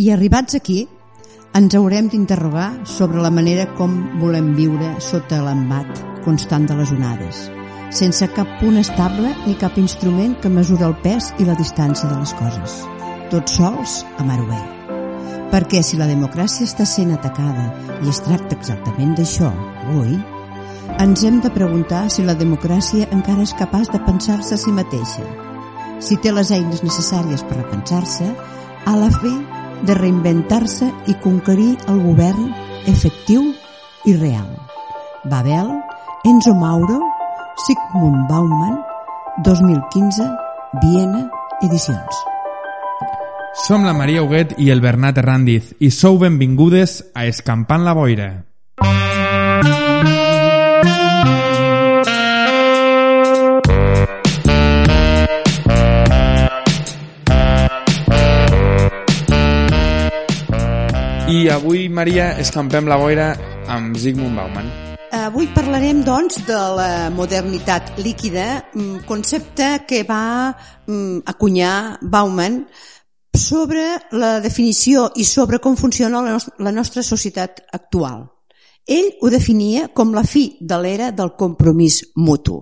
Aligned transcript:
I 0.00 0.06
arribats 0.14 0.54
aquí, 0.56 0.86
ens 1.58 1.74
haurem 1.76 2.06
d'interrogar 2.08 2.86
sobre 2.88 3.20
la 3.20 3.28
manera 3.28 3.66
com 3.76 3.98
volem 4.22 4.54
viure 4.56 4.94
sota 5.04 5.42
l'embat 5.44 6.00
constant 6.24 6.64
de 6.70 6.76
les 6.78 6.92
onades, 6.94 7.40
sense 7.98 8.28
cap 8.32 8.48
punt 8.62 8.78
estable 8.80 9.34
ni 9.42 9.58
cap 9.60 9.76
instrument 9.82 10.38
que 10.40 10.52
mesura 10.54 10.88
el 10.88 10.96
pes 11.04 11.28
i 11.36 11.44
la 11.44 11.58
distància 11.58 12.08
de 12.08 12.16
les 12.16 12.32
coses. 12.38 12.78
Tots 13.28 13.58
sols 13.60 13.98
a 14.16 14.24
mar 14.24 14.40
obert. 14.40 14.96
Perquè 15.52 15.84
si 15.84 16.00
la 16.00 16.08
democràcia 16.08 16.64
està 16.70 16.88
sent 16.88 17.12
atacada 17.12 17.68
i 18.00 18.08
es 18.08 18.24
tracta 18.24 18.56
exactament 18.56 19.12
d'això 19.20 19.52
avui, 19.84 20.16
ens 20.96 21.28
hem 21.28 21.44
de 21.44 21.52
preguntar 21.52 22.06
si 22.08 22.24
la 22.24 22.38
democràcia 22.40 23.12
encara 23.12 23.44
és 23.44 23.52
capaç 23.60 23.92
de 23.92 24.00
pensar-se 24.08 24.56
a 24.56 24.64
si 24.64 24.72
mateixa, 24.72 25.28
si 26.00 26.16
té 26.16 26.32
les 26.32 26.56
eines 26.56 26.86
necessàries 26.88 27.44
per 27.44 27.60
repensar-se, 27.60 28.32
a 28.88 28.96
la 28.96 29.12
fi 29.20 29.36
de 29.86 29.94
reinventar-se 29.94 30.90
i 31.08 31.14
conquerir 31.22 31.76
el 31.88 32.00
govern 32.04 32.50
efectiu 32.90 33.50
i 34.04 34.16
real. 34.16 34.48
Babel, 35.24 35.70
Enzo 36.24 36.54
Mauro, 36.54 37.00
Sigmund 37.66 38.28
Bauman, 38.28 38.80
2015, 39.44 40.28
Viena, 40.82 41.30
Edicions. 41.62 42.22
Som 43.66 43.84
la 43.84 43.92
Maria 43.92 44.22
Huguet 44.22 44.54
i 44.58 44.70
el 44.70 44.80
Bernat 44.80 45.18
Herrandiz 45.18 45.74
i 45.80 45.90
sou 45.90 46.20
benvingudes 46.22 47.00
a 47.14 47.26
Escampant 47.26 47.84
la 47.84 47.96
Boira. 47.98 48.30
I 61.30 61.46
avui, 61.46 61.84
Maria, 61.88 62.32
escampem 62.42 62.88
la 62.90 62.96
boira 62.98 63.28
amb 63.70 63.94
Zygmunt 63.94 64.34
Bauman. 64.34 64.66
Avui 65.14 65.46
parlarem, 65.54 66.00
doncs, 66.02 66.40
de 66.42 66.56
la 66.74 67.10
modernitat 67.14 67.92
líquida, 68.02 68.64
mm, 68.74 69.04
concepte 69.06 69.84
que 69.86 70.02
va 70.02 70.50
mm, 70.88 71.22
acunyar 71.30 71.98
Bauman 72.02 72.64
sobre 73.30 73.84
la 74.10 74.40
definició 74.40 75.12
i 75.14 75.24
sobre 75.24 75.60
com 75.62 75.76
funciona 75.78 76.18
la, 76.20 76.34
la 76.58 76.72
nostra 76.74 77.04
societat 77.06 77.62
actual. 77.78 78.26
Ell 78.82 79.12
ho 79.22 79.30
definia 79.30 79.86
com 79.94 80.10
la 80.10 80.24
fi 80.26 80.56
de 80.58 80.80
l'era 80.82 81.12
del 81.12 81.36
compromís 81.38 82.00
mutu. 82.16 82.58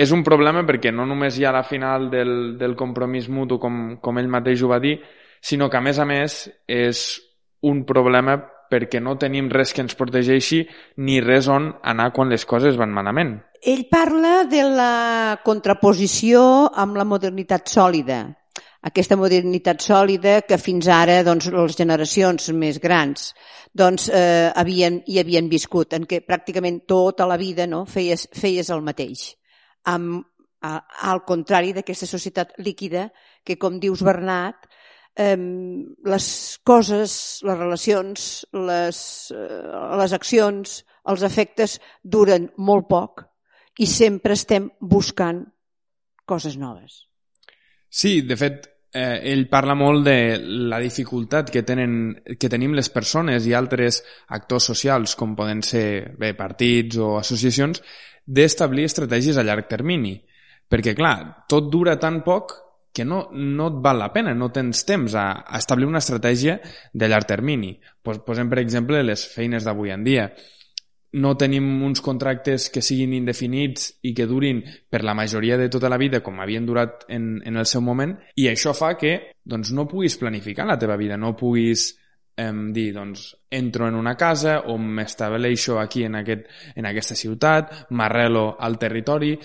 És 0.00 0.16
un 0.16 0.24
problema 0.24 0.64
perquè 0.64 0.94
no 0.96 1.04
només 1.04 1.36
hi 1.36 1.44
ha 1.44 1.52
la 1.52 1.62
final 1.62 2.08
del, 2.08 2.56
del 2.56 2.72
compromís 2.74 3.28
mutu, 3.28 3.60
com, 3.60 3.98
com 4.00 4.16
ell 4.16 4.32
mateix 4.32 4.64
ho 4.64 4.72
va 4.72 4.80
dir, 4.80 4.96
sinó 5.44 5.68
que, 5.68 5.76
a 5.76 5.84
més 5.84 6.00
a 6.00 6.08
més, 6.08 6.40
és 6.64 7.04
un 7.70 7.84
problema 7.88 8.36
perquè 8.70 9.00
no 9.00 9.16
tenim 9.20 9.50
res 9.52 9.72
que 9.74 9.82
ens 9.84 9.96
protegeixi 9.98 10.62
ni 11.04 11.20
res 11.22 11.48
on 11.52 11.70
anar 11.82 12.10
quan 12.16 12.32
les 12.32 12.46
coses 12.48 12.78
van 12.80 12.94
malament. 12.94 13.36
Ell 13.62 13.86
parla 13.90 14.44
de 14.50 14.64
la 14.68 14.94
contraposició 15.44 16.42
amb 16.84 16.98
la 17.00 17.06
modernitat 17.08 17.70
sòlida. 17.70 18.24
Aquesta 18.84 19.16
modernitat 19.16 19.80
sòlida 19.80 20.42
que 20.44 20.58
fins 20.60 20.90
ara 20.92 21.22
doncs, 21.24 21.48
les 21.52 21.76
generacions 21.78 22.50
més 22.52 22.80
grans 22.82 23.30
doncs, 23.72 24.10
eh, 24.12 24.52
havien, 24.54 25.00
hi 25.08 25.18
havien 25.22 25.48
viscut, 25.48 25.96
en 25.96 26.04
què 26.06 26.20
pràcticament 26.26 26.82
tota 26.86 27.26
la 27.26 27.38
vida 27.40 27.66
no, 27.66 27.84
feies, 27.88 28.28
feies 28.36 28.68
el 28.70 28.84
mateix. 28.84 29.30
Amb, 29.88 30.20
a, 30.64 30.78
al 31.10 31.24
contrari 31.28 31.74
d'aquesta 31.76 32.08
societat 32.08 32.54
líquida 32.64 33.08
que, 33.44 33.58
com 33.60 33.80
dius 33.80 34.04
Bernat, 34.04 34.68
les 35.16 36.26
coses, 36.66 37.40
les 37.46 37.58
relacions, 37.58 38.46
les, 38.52 38.98
eh, 39.30 39.62
les 40.00 40.12
accions, 40.12 40.84
els 41.06 41.22
efectes 41.22 41.78
duren 42.02 42.50
molt 42.56 42.88
poc 42.88 43.24
i 43.78 43.86
sempre 43.86 44.34
estem 44.34 44.70
buscant 44.80 45.44
coses 46.26 46.56
noves. 46.56 47.04
Sí, 47.88 48.22
de 48.22 48.36
fet, 48.36 48.66
eh, 48.92 49.20
ell 49.30 49.46
parla 49.48 49.74
molt 49.74 50.04
de 50.06 50.38
la 50.70 50.80
dificultat 50.80 51.50
que, 51.50 51.62
tenen, 51.62 52.14
que 52.38 52.50
tenim 52.50 52.74
les 52.74 52.90
persones 52.90 53.46
i 53.46 53.54
altres 53.54 54.02
actors 54.28 54.70
socials, 54.72 55.14
com 55.14 55.36
poden 55.36 55.62
ser 55.62 56.16
bé, 56.18 56.32
partits 56.34 56.98
o 56.98 57.18
associacions, 57.18 57.82
d'establir 58.26 58.88
estratègies 58.88 59.38
a 59.38 59.44
llarg 59.46 59.68
termini. 59.68 60.16
Perquè, 60.70 60.94
clar, 60.96 61.44
tot 61.46 61.70
dura 61.70 61.98
tan 62.00 62.22
poc 62.24 62.63
que 62.94 63.04
no, 63.04 63.28
no 63.34 63.68
et 63.72 63.78
val 63.82 63.98
la 63.98 64.12
pena, 64.14 64.32
no 64.38 64.52
tens 64.54 64.84
temps 64.86 65.16
a, 65.18 65.26
a 65.42 65.58
establir 65.58 65.88
una 65.90 66.00
estratègia 66.00 66.60
de 66.94 67.08
llarg 67.10 67.26
termini. 67.26 67.74
Pos, 68.02 68.20
posem, 68.22 68.48
per 68.48 68.60
exemple, 68.62 69.02
les 69.02 69.24
feines 69.34 69.66
d'avui 69.66 69.90
en 69.90 70.04
dia. 70.06 70.28
No 71.18 71.34
tenim 71.38 71.66
uns 71.86 72.02
contractes 72.02 72.68
que 72.74 72.82
siguin 72.82 73.12
indefinits 73.18 73.90
i 74.06 74.14
que 74.14 74.28
durin 74.30 74.62
per 74.90 75.02
la 75.06 75.14
majoria 75.14 75.58
de 75.58 75.68
tota 75.70 75.90
la 75.90 75.98
vida 75.98 76.22
com 76.22 76.38
havien 76.42 76.66
durat 76.66 77.04
en, 77.08 77.36
en 77.42 77.58
el 77.58 77.66
seu 77.70 77.82
moment 77.82 78.16
i 78.38 78.48
això 78.50 78.74
fa 78.74 78.94
que 78.98 79.14
doncs, 79.42 79.74
no 79.74 79.86
puguis 79.90 80.16
planificar 80.18 80.66
la 80.66 80.78
teva 80.78 80.98
vida, 80.98 81.18
no 81.18 81.36
puguis 81.38 81.92
em, 82.36 82.72
dir, 82.74 82.92
doncs, 82.94 83.28
entro 83.50 83.86
en 83.88 83.94
una 83.94 84.16
casa 84.18 84.60
o 84.70 84.76
m'estableixo 84.78 85.78
aquí 85.78 86.04
en, 86.04 86.18
aquest, 86.18 86.48
en 86.74 86.86
aquesta 86.90 87.14
ciutat, 87.14 87.86
m'arrelo 87.90 88.56
al 88.58 88.78
territori, 88.78 89.36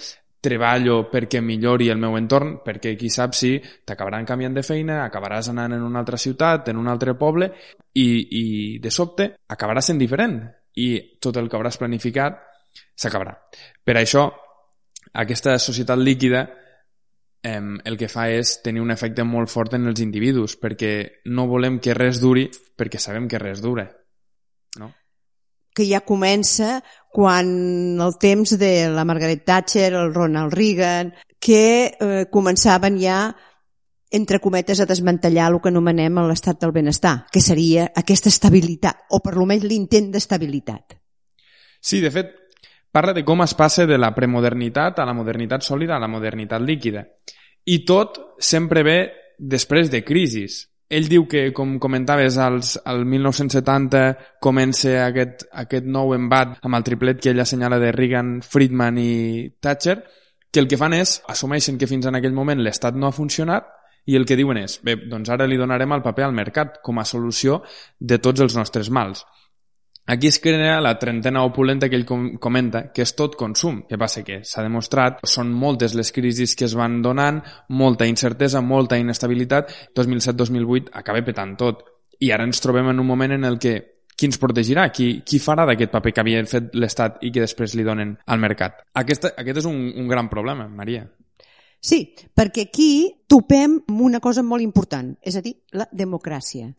treballo 0.41 1.09
perquè 1.11 1.41
millori 1.43 1.89
el 1.91 1.99
meu 1.99 2.15
entorn, 2.17 2.59
perquè 2.63 2.95
qui 2.97 3.09
sap 3.11 3.35
si 3.35 3.57
t'acabaran 3.59 4.27
canviant 4.27 4.55
de 4.55 4.63
feina, 4.63 5.03
acabaràs 5.03 5.51
anant 5.51 5.75
en 5.75 5.83
una 5.83 5.99
altra 5.99 6.17
ciutat, 6.17 6.69
en 6.71 6.79
un 6.79 6.87
altre 6.87 7.15
poble, 7.19 7.51
i, 7.93 8.07
i 8.39 8.45
de 8.79 8.91
sobte 8.91 9.33
acabaràs 9.49 9.91
sent 9.91 9.99
diferent 9.99 10.39
i 10.79 11.19
tot 11.19 11.37
el 11.37 11.49
que 11.49 11.59
hauràs 11.59 11.79
planificat 11.81 12.39
s'acabarà. 12.95 13.35
Per 13.83 13.97
això, 13.99 14.29
aquesta 15.19 15.57
societat 15.59 15.99
líquida 15.99 16.45
eh, 17.43 17.59
el 17.59 17.97
que 17.97 18.11
fa 18.11 18.29
és 18.31 18.59
tenir 18.63 18.83
un 18.83 18.91
efecte 18.91 19.25
molt 19.27 19.51
fort 19.51 19.75
en 19.75 19.89
els 19.91 20.03
individus, 20.03 20.55
perquè 20.59 21.23
no 21.33 21.47
volem 21.47 21.79
que 21.83 21.97
res 21.97 22.21
duri, 22.21 22.47
perquè 22.49 23.01
sabem 23.01 23.27
que 23.27 23.41
res 23.41 23.63
dura. 23.63 23.89
No? 24.79 24.93
Que 25.79 25.87
ja 25.87 26.03
comença 26.03 26.81
quan 27.15 27.47
el 28.03 28.17
temps 28.19 28.57
de 28.59 28.89
la 28.91 29.05
Margaret 29.07 29.45
Thatcher, 29.47 29.93
el 29.93 30.11
Ronald 30.13 30.51
Reagan, 30.51 31.13
que 31.39 31.95
eh, 31.95 32.25
començaven 32.27 32.99
ja 32.99 33.29
entre 34.11 34.39
cometes, 34.41 34.79
a 34.81 34.87
desmantellar 34.89 35.51
el 35.51 35.59
que 35.61 35.69
anomenem 35.69 36.17
l'estat 36.25 36.59
del 36.59 36.73
benestar, 36.73 37.29
que 37.31 37.43
seria 37.45 37.91
aquesta 37.95 38.31
estabilitat, 38.33 39.05
o 39.13 39.21
per 39.21 39.35
almenys 39.35 39.67
l'intent 39.69 40.09
d'estabilitat. 40.11 40.97
Sí, 41.79 42.01
de 42.01 42.09
fet, 42.11 42.33
parla 42.91 43.13
de 43.13 43.23
com 43.23 43.45
es 43.45 43.53
passa 43.53 43.85
de 43.85 43.99
la 44.01 44.11
premodernitat 44.15 44.99
a 44.99 45.05
la 45.05 45.13
modernitat 45.13 45.63
sòlida 45.63 45.95
a 45.95 46.01
la 46.01 46.09
modernitat 46.09 46.65
líquida. 46.65 47.05
I 47.69 47.83
tot 47.85 48.17
sempre 48.41 48.83
ve 48.83 48.99
després 49.37 49.93
de 49.93 50.01
crisis. 50.03 50.65
Ell 50.89 51.05
diu 51.05 51.27
que, 51.29 51.51
com 51.53 51.75
comentaves, 51.77 52.39
als, 52.41 52.71
al 52.89 53.03
1970 53.05 53.99
comença 54.41 54.95
aquest, 55.03 55.45
aquest 55.63 55.85
nou 55.85 56.15
embat 56.15 56.55
amb 56.65 56.79
el 56.79 56.85
triplet 56.87 57.19
que 57.21 57.29
ell 57.29 57.43
assenyala 57.43 57.77
de 57.77 57.91
Reagan, 57.93 58.39
Friedman 58.41 58.97
i 58.97 59.11
Thatcher, 59.61 59.99
que 60.49 60.63
el 60.63 60.67
que 60.67 60.79
fan 60.81 60.95
és, 60.97 61.19
assumeixen 61.29 61.77
que 61.77 61.89
fins 61.89 62.09
en 62.09 62.17
aquell 62.17 62.33
moment 62.33 62.63
l'Estat 62.65 62.97
no 62.97 63.05
ha 63.05 63.13
funcionat 63.13 63.69
i 64.09 64.17
el 64.17 64.25
que 64.25 64.37
diuen 64.39 64.57
és, 64.57 64.79
bé, 64.81 64.95
doncs 65.11 65.29
ara 65.29 65.45
li 65.45 65.59
donarem 65.61 65.93
el 65.93 66.01
paper 66.01 66.25
al 66.25 66.33
mercat 66.33 66.79
com 66.81 66.97
a 66.97 67.05
solució 67.05 67.61
de 67.99 68.17
tots 68.17 68.41
els 68.41 68.57
nostres 68.57 68.89
mals. 68.89 69.21
Aquí 70.09 70.25
es 70.25 70.39
crea 70.39 70.81
la 70.81 70.97
trentena 70.97 71.43
opulenta 71.45 71.87
que 71.87 71.93
ell 71.93 72.05
com 72.09 72.23
comenta, 72.41 72.79
que 72.89 73.03
és 73.05 73.11
tot 73.13 73.35
consum. 73.37 73.83
Què 73.85 73.97
passa? 74.01 74.23
Que 74.25 74.39
s'ha 74.41 74.63
demostrat, 74.65 75.19
són 75.21 75.51
moltes 75.53 75.93
les 75.93 76.09
crisis 76.15 76.55
que 76.57 76.65
es 76.65 76.73
van 76.73 76.95
donant, 77.05 77.37
molta 77.77 78.07
incertesa, 78.09 78.63
molta 78.65 78.97
inestabilitat, 78.97 79.69
2007-2008 79.93 80.89
acaba 81.03 81.21
petant 81.27 81.53
tot. 81.61 81.85
I 82.25 82.33
ara 82.33 82.49
ens 82.49 82.57
trobem 82.57 82.89
en 82.89 83.05
un 83.05 83.05
moment 83.05 83.37
en 83.37 83.45
el 83.45 83.61
que 83.61 83.75
qui 84.17 84.27
ens 84.27 84.41
protegirà? 84.41 84.89
Qui, 84.89 85.21
qui 85.21 85.37
farà 85.39 85.69
d'aquest 85.69 85.93
paper 85.93 86.15
que 86.15 86.25
havia 86.25 86.41
fet 86.49 86.73
l'Estat 86.73 87.21
i 87.21 87.29
que 87.31 87.45
després 87.45 87.77
li 87.77 87.85
donen 87.85 88.17
al 88.25 88.41
mercat? 88.41 88.81
Aquest, 88.97 89.29
aquest 89.29 89.61
és 89.61 89.69
un, 89.69 89.77
un 89.93 90.09
gran 90.09 90.27
problema, 90.27 90.65
Maria. 90.67 91.05
Sí, 91.79 91.99
perquè 92.35 92.65
aquí 92.67 92.89
topem 93.29 93.77
amb 93.87 94.01
una 94.03 94.19
cosa 94.19 94.41
molt 94.43 94.63
important, 94.65 95.13
és 95.23 95.37
a 95.39 95.41
dir, 95.41 95.53
la 95.71 95.85
democràcia. 95.95 96.73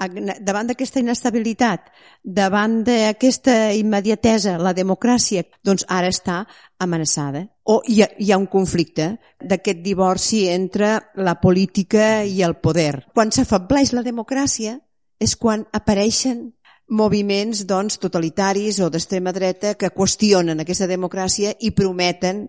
Davant 0.45 0.69
d'aquesta 0.69 1.01
inestabilitat, 1.01 1.89
davant 2.23 2.83
d'aquesta 2.85 3.73
immediatesa, 3.79 4.59
la 4.61 4.75
democràcia, 4.77 5.47
doncs 5.65 5.87
ara 5.89 6.13
està 6.13 6.43
amenaçada. 6.79 7.47
O 7.65 7.81
hi 7.89 8.03
ha, 8.03 8.11
hi 8.19 8.31
ha 8.33 8.39
un 8.41 8.51
conflicte 8.53 9.15
d'aquest 9.41 9.81
divorci 9.81 10.45
entre 10.53 10.99
la 11.17 11.39
política 11.41 12.25
i 12.25 12.43
el 12.45 12.59
poder. 12.61 13.07
Quan 13.15 13.33
s'afableix 13.33 13.95
la 13.97 14.05
democràcia 14.05 14.77
és 15.21 15.37
quan 15.37 15.65
apareixen 15.73 16.51
moviments 16.91 17.65
doncs, 17.71 17.97
totalitaris 18.03 18.81
o 18.83 18.91
d'extrema 18.91 19.33
dreta 19.33 19.77
que 19.79 19.95
qüestionen 19.95 20.61
aquesta 20.61 20.91
democràcia 20.91 21.55
i 21.61 21.71
prometen 21.71 22.49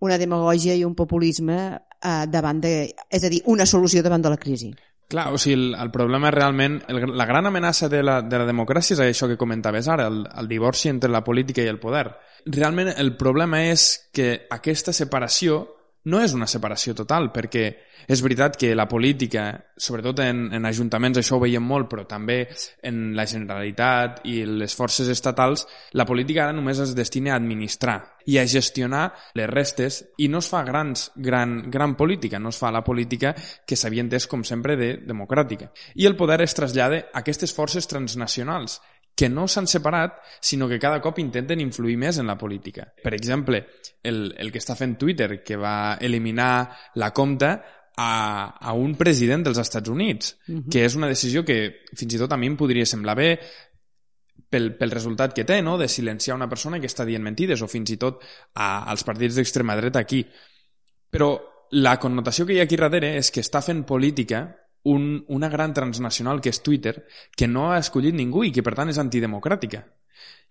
una 0.00 0.18
demagogia 0.18 0.74
i 0.74 0.84
un 0.84 0.94
populisme 0.94 1.78
eh, 2.02 2.26
davant 2.28 2.60
de, 2.60 2.74
és 3.10 3.24
a 3.24 3.30
dir, 3.32 3.42
una 3.52 3.66
solució 3.66 4.02
davant 4.02 4.24
de 4.24 4.32
la 4.32 4.40
crisi. 4.40 4.72
Clar, 5.08 5.28
o 5.32 5.38
sigui, 5.38 5.54
el, 5.54 5.74
el 5.78 5.90
problema 5.94 6.32
realment, 6.34 6.80
el, 6.90 7.04
la 7.14 7.26
gran 7.26 7.46
amenaça 7.46 7.88
de 7.88 8.02
la, 8.02 8.20
de 8.26 8.40
la 8.42 8.46
democràcia 8.48 8.96
és 8.96 9.02
això 9.04 9.28
que 9.30 9.38
comentaves 9.38 9.86
ara, 9.86 10.08
el, 10.10 10.24
el 10.26 10.48
divorci 10.50 10.90
entre 10.90 11.12
la 11.12 11.22
política 11.22 11.62
i 11.62 11.70
el 11.70 11.78
poder. 11.78 12.08
Realment 12.46 12.90
el 12.96 13.14
problema 13.18 13.62
és 13.70 13.86
que 14.14 14.46
aquesta 14.50 14.92
separació 14.96 15.75
no 16.06 16.20
és 16.22 16.34
una 16.36 16.46
separació 16.46 16.94
total, 16.94 17.30
perquè 17.34 17.66
és 18.06 18.22
veritat 18.22 18.54
que 18.58 18.74
la 18.78 18.86
política, 18.86 19.48
sobretot 19.76 20.20
en, 20.22 20.46
en 20.54 20.68
ajuntaments 20.68 21.18
això 21.18 21.36
ho 21.36 21.42
veiem 21.42 21.64
molt, 21.66 21.88
però 21.90 22.04
també 22.06 22.44
en 22.86 23.16
la 23.18 23.26
Generalitat 23.26 24.22
i 24.30 24.38
les 24.46 24.76
forces 24.78 25.10
estatals, 25.10 25.66
la 25.98 26.06
política 26.06 26.44
ara 26.44 26.54
només 26.54 26.78
es 26.82 26.94
destina 26.94 27.34
a 27.34 27.40
administrar 27.40 27.98
i 28.26 28.38
a 28.38 28.46
gestionar 28.46 29.08
les 29.38 29.50
restes 29.50 30.00
i 30.22 30.28
no 30.30 30.38
es 30.42 30.50
fa 30.50 30.62
grans, 30.66 31.10
gran, 31.14 31.58
gran 31.70 31.96
política, 31.98 32.38
no 32.38 32.50
es 32.54 32.58
fa 32.58 32.70
la 32.74 32.84
política 32.86 33.34
que 33.66 33.78
s'havia 33.78 34.04
entès 34.06 34.26
com 34.30 34.44
sempre 34.46 34.76
de 34.78 34.92
democràtica. 35.02 35.72
I 35.94 36.06
el 36.06 36.16
poder 36.18 36.40
es 36.42 36.54
trasllada 36.54 37.06
a 37.12 37.22
aquestes 37.22 37.54
forces 37.54 37.86
transnacionals 37.90 38.80
que 39.16 39.30
no 39.32 39.46
s'han 39.48 39.66
separat, 39.66 40.18
sinó 40.44 40.68
que 40.68 40.78
cada 40.78 41.00
cop 41.00 41.18
intenten 41.22 41.62
influir 41.64 41.96
més 41.96 42.18
en 42.20 42.28
la 42.28 42.36
política. 42.36 42.84
Per 43.02 43.14
exemple, 43.16 43.62
el, 44.04 44.34
el 44.36 44.52
que 44.52 44.60
està 44.60 44.76
fent 44.76 44.98
Twitter, 45.00 45.40
que 45.42 45.56
va 45.56 45.96
eliminar 46.04 46.68
la 47.00 47.14
compta 47.16 47.54
a, 47.96 48.10
a 48.60 48.74
un 48.76 48.92
president 49.00 49.46
dels 49.46 49.58
Estats 49.62 49.88
Units, 49.88 50.36
uh 50.46 50.58
-huh. 50.58 50.68
que 50.70 50.84
és 50.84 50.94
una 50.94 51.08
decisió 51.08 51.44
que 51.44 51.86
fins 51.96 52.12
i 52.12 52.18
tot 52.18 52.32
a 52.32 52.36
mi 52.36 52.46
em 52.46 52.56
podria 52.56 52.84
semblar 52.84 53.16
bé 53.16 53.40
pel, 54.50 54.76
pel 54.76 54.90
resultat 54.90 55.32
que 55.32 55.44
té, 55.44 55.62
no?, 55.62 55.78
de 55.78 55.88
silenciar 55.88 56.36
una 56.36 56.48
persona 56.48 56.78
que 56.78 56.86
està 56.86 57.04
dient 57.06 57.24
mentides, 57.24 57.62
o 57.62 57.68
fins 57.68 57.90
i 57.90 57.96
tot 57.96 58.22
a, 58.54 58.84
als 58.84 59.02
partits 59.02 59.34
d'extrema 59.34 59.76
dreta 59.76 59.98
aquí. 59.98 60.26
Però 61.10 61.40
la 61.70 61.98
connotació 61.98 62.44
que 62.44 62.52
hi 62.52 62.60
ha 62.60 62.64
aquí 62.64 62.76
darrere 62.76 63.16
és 63.16 63.30
que 63.30 63.40
està 63.40 63.62
fent 63.62 63.84
política 63.84 64.65
un, 64.86 65.24
una 65.28 65.48
gran 65.48 65.74
transnacional 65.74 66.40
que 66.40 66.52
és 66.54 66.62
Twitter, 66.62 66.94
que 67.36 67.48
no 67.50 67.70
ha 67.72 67.78
escollit 67.82 68.14
ningú 68.14 68.44
i 68.46 68.52
que 68.54 68.62
per 68.62 68.76
tant 68.78 68.92
és 68.92 69.00
antidemocràtica. 69.02 69.82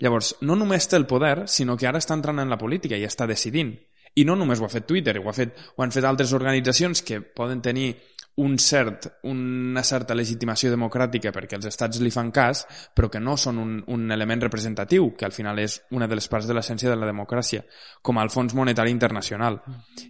Llavors, 0.04 0.34
no 0.42 0.58
només 0.60 0.88
té 0.92 1.00
el 1.00 1.08
poder, 1.08 1.48
sinó 1.48 1.78
que 1.80 1.88
ara 1.88 2.02
està 2.04 2.18
entrant 2.18 2.42
en 2.44 2.52
la 2.52 2.60
política 2.60 3.00
i 3.00 3.08
està 3.08 3.28
decidint. 3.32 3.72
I 4.16 4.26
no 4.28 4.36
només 4.40 4.60
ho 4.60 4.68
ha 4.68 4.72
fet 4.72 4.88
Twitter, 4.88 5.18
ho, 5.20 5.28
ha 5.30 5.36
fet, 5.36 5.56
ho 5.76 5.84
han 5.84 5.92
fet 5.92 6.08
altres 6.08 6.34
organitzacions 6.36 7.02
que 7.04 7.22
poden 7.22 7.62
tenir 7.64 7.94
un 8.38 8.58
cert, 8.60 9.08
una 9.24 9.82
certa 9.84 10.16
legitimació 10.16 10.68
democràtica 10.74 11.32
perquè 11.32 11.56
els 11.56 11.70
estats 11.70 12.02
li 12.04 12.12
fan 12.12 12.34
cas, 12.36 12.66
però 12.94 13.08
que 13.12 13.22
no 13.24 13.38
són 13.40 13.62
un, 13.62 13.78
un 13.88 14.12
element 14.12 14.44
representatiu, 14.44 15.14
que 15.16 15.24
al 15.28 15.32
final 15.32 15.60
és 15.64 15.78
una 15.96 16.08
de 16.12 16.18
les 16.20 16.28
parts 16.28 16.50
de 16.50 16.58
l'essència 16.58 16.92
de 16.92 16.98
la 17.00 17.08
democràcia, 17.08 17.64
com 18.02 18.20
el 18.20 18.32
Fons 18.34 18.54
Monetari 18.54 18.92
Internacional. 18.92 19.62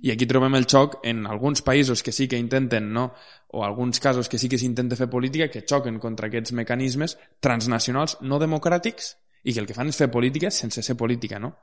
I 0.02 0.16
aquí 0.16 0.26
trobem 0.26 0.58
el 0.58 0.66
xoc 0.66 0.98
en 1.06 1.26
alguns 1.30 1.62
països 1.62 2.02
que 2.02 2.14
sí 2.16 2.28
que 2.28 2.42
intenten, 2.42 2.92
no? 2.94 3.12
o 3.56 3.64
alguns 3.64 4.00
casos 4.00 4.28
que 4.28 4.40
sí 4.42 4.50
que 4.50 4.58
s'intenta 4.58 4.98
fer 5.00 5.08
política, 5.08 5.48
que 5.48 5.64
xoquen 5.64 6.02
contra 6.02 6.28
aquests 6.28 6.52
mecanismes 6.58 7.20
transnacionals 7.40 8.18
no 8.22 8.42
democràtics 8.42 9.14
i 9.46 9.54
que 9.54 9.62
el 9.62 9.70
que 9.70 9.78
fan 9.78 9.88
és 9.94 10.02
fer 10.02 10.10
política 10.12 10.50
sense 10.52 10.82
ser 10.84 10.98
política, 10.98 11.40
no? 11.40 11.54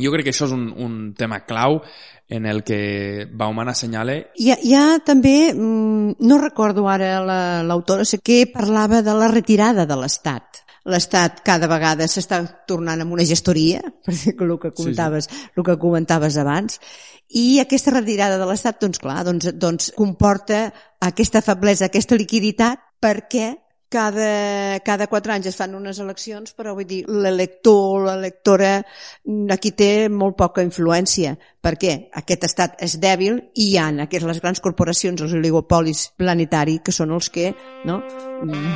Jo 0.00 0.10
crec 0.10 0.26
que 0.26 0.34
això 0.34 0.48
és 0.48 0.54
un, 0.54 0.66
un 0.74 0.94
tema 1.14 1.44
clau 1.46 1.78
en 2.28 2.46
el 2.50 2.64
que 2.66 3.28
Bauman 3.30 3.70
assenyala... 3.70 4.16
Hi 4.40 4.50
ha, 4.50 4.58
hi 4.58 4.74
ha 4.74 4.98
també, 5.06 5.52
mm, 5.52 6.16
no 6.26 6.38
recordo 6.40 6.88
ara 6.90 7.62
l'autora, 7.62 8.02
la, 8.02 8.08
sé 8.08 8.18
que 8.24 8.44
parlava 8.50 9.02
de 9.06 9.14
la 9.14 9.30
retirada 9.30 9.86
de 9.86 9.98
l'Estat. 10.00 10.62
L'Estat 10.90 11.40
cada 11.46 11.68
vegada 11.70 12.08
s'està 12.10 12.42
tornant 12.68 13.00
amb 13.04 13.14
una 13.16 13.24
gestoria, 13.28 13.80
per 14.04 14.16
dir 14.16 14.34
el 14.34 14.56
que 14.60 14.72
comentaves, 14.72 15.28
sí, 15.30 15.36
sí. 15.36 15.50
el 15.56 15.68
que 15.68 15.78
comentaves 15.80 16.38
abans, 16.42 16.80
i 17.34 17.60
aquesta 17.62 17.94
retirada 17.94 18.38
de 18.40 18.48
l'Estat, 18.48 18.80
doncs 18.82 19.00
clar, 19.02 19.22
doncs, 19.26 19.52
doncs 19.60 19.92
comporta 19.96 20.66
aquesta 21.04 21.40
feblesa, 21.44 21.86
aquesta 21.86 22.18
liquiditat, 22.18 22.82
perquè 23.04 23.52
cada, 23.94 24.80
cada 24.82 25.06
quatre 25.06 25.32
anys 25.36 25.46
es 25.52 25.56
fan 25.58 25.74
unes 25.78 26.00
eleccions, 26.02 26.50
però 26.58 26.74
vull 26.74 26.88
dir, 26.90 27.04
l'elector 27.06 27.82
o 27.94 28.00
l'electora 28.08 28.72
aquí 29.54 29.70
té 29.78 30.08
molt 30.10 30.34
poca 30.40 30.64
influència. 30.66 31.36
Per 31.64 31.76
què? 31.80 31.94
Aquest 32.18 32.48
estat 32.50 32.82
és 32.84 32.98
dèbil 33.00 33.38
i 33.54 33.70
hi 33.70 33.78
ha 33.78 33.86
aquestes 34.04 34.26
les 34.32 34.42
grans 34.42 34.62
corporacions, 34.64 35.22
els 35.22 35.36
oligopolis 35.38 36.08
planetari, 36.18 36.80
que 36.84 36.92
són 36.92 37.14
els 37.14 37.30
que 37.30 37.52
no, 37.86 38.00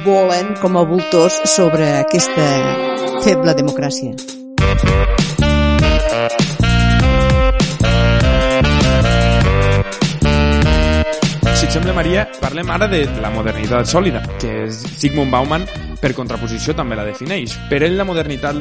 volen 0.07 0.55
com 0.63 0.79
a 0.79 0.87
voltors 0.87 1.43
sobre 1.57 1.91
aquesta 1.99 2.47
feble 3.27 3.59
democràcia. 3.59 4.15
Et 11.69 11.75
sembla, 11.75 11.93
Maria, 11.93 12.23
parlem 12.41 12.71
ara 12.73 12.87
de 12.89 13.03
la 13.21 13.29
modernitat 13.29 13.85
sòlida, 13.91 14.23
que 14.41 14.71
Sigmund 14.73 15.29
Bauman, 15.29 15.67
per 16.01 16.15
contraposició, 16.17 16.73
també 16.73 16.97
la 16.97 17.05
defineix. 17.05 17.59
Per 17.69 17.83
ell 17.85 17.99
la 17.99 18.07
modernitat 18.09 18.57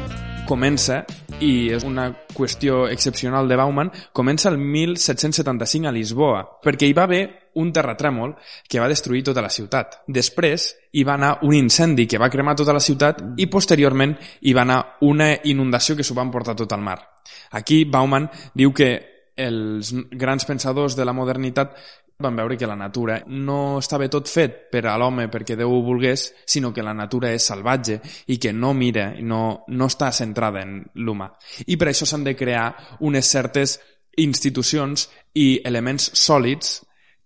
comença, 0.50 0.98
i 1.40 1.70
és 1.72 1.86
una 1.88 2.10
qüestió 2.36 2.82
excepcional 2.92 3.48
de 3.48 3.56
Bauman, 3.56 3.94
comença 4.12 4.52
el 4.52 4.58
1775 4.60 5.88
a 5.88 5.94
Lisboa, 5.96 6.42
perquè 6.60 6.90
hi 6.90 6.96
va 6.98 7.06
haver 7.08 7.22
un 7.64 7.72
terratrèmol 7.72 8.34
que 8.68 8.82
va 8.84 8.90
destruir 8.92 9.24
tota 9.30 9.46
la 9.46 9.54
ciutat. 9.56 10.02
Després 10.08 10.74
hi 10.92 11.06
va 11.08 11.16
anar 11.16 11.38
un 11.48 11.56
incendi 11.56 12.10
que 12.12 12.20
va 12.20 12.28
cremar 12.34 12.58
tota 12.60 12.76
la 12.76 12.84
ciutat 12.84 13.22
i 13.40 13.48
posteriorment 13.48 14.18
hi 14.42 14.56
va 14.58 14.66
anar 14.68 14.82
una 15.08 15.30
inundació 15.48 15.96
que 15.96 16.04
s'ho 16.04 16.18
van 16.18 16.34
portar 16.34 16.58
tot 16.60 16.76
al 16.76 16.84
mar. 16.84 17.00
Aquí 17.56 17.86
Bauman 17.86 18.28
diu 18.54 18.76
que 18.76 18.92
els 19.38 19.94
grans 20.12 20.44
pensadors 20.50 20.98
de 20.98 21.06
la 21.06 21.14
modernitat 21.14 21.78
van 22.20 22.36
veure 22.36 22.58
que 22.58 22.66
la 22.66 22.76
natura 22.76 23.20
no 23.28 23.78
estava 23.78 24.08
tot 24.10 24.26
fet 24.26 24.56
per 24.72 24.82
a 24.90 24.96
l'home 24.98 25.28
perquè 25.30 25.54
Déu 25.54 25.70
ho 25.70 25.84
volgués, 25.86 26.32
sinó 26.50 26.72
que 26.74 26.82
la 26.82 26.96
natura 26.98 27.30
és 27.30 27.46
salvatge 27.46 28.00
i 28.34 28.40
que 28.42 28.50
no 28.54 28.72
mira, 28.74 29.12
no, 29.22 29.66
no 29.68 29.86
està 29.86 30.10
centrada 30.12 30.64
en 30.66 30.80
l'humà. 30.98 31.30
I 31.68 31.78
per 31.78 31.92
això 31.92 32.08
s'han 32.10 32.26
de 32.26 32.34
crear 32.36 32.98
unes 33.06 33.30
certes 33.30 33.78
institucions 34.18 35.06
i 35.38 35.62
elements 35.64 36.10
sòlids 36.18 36.80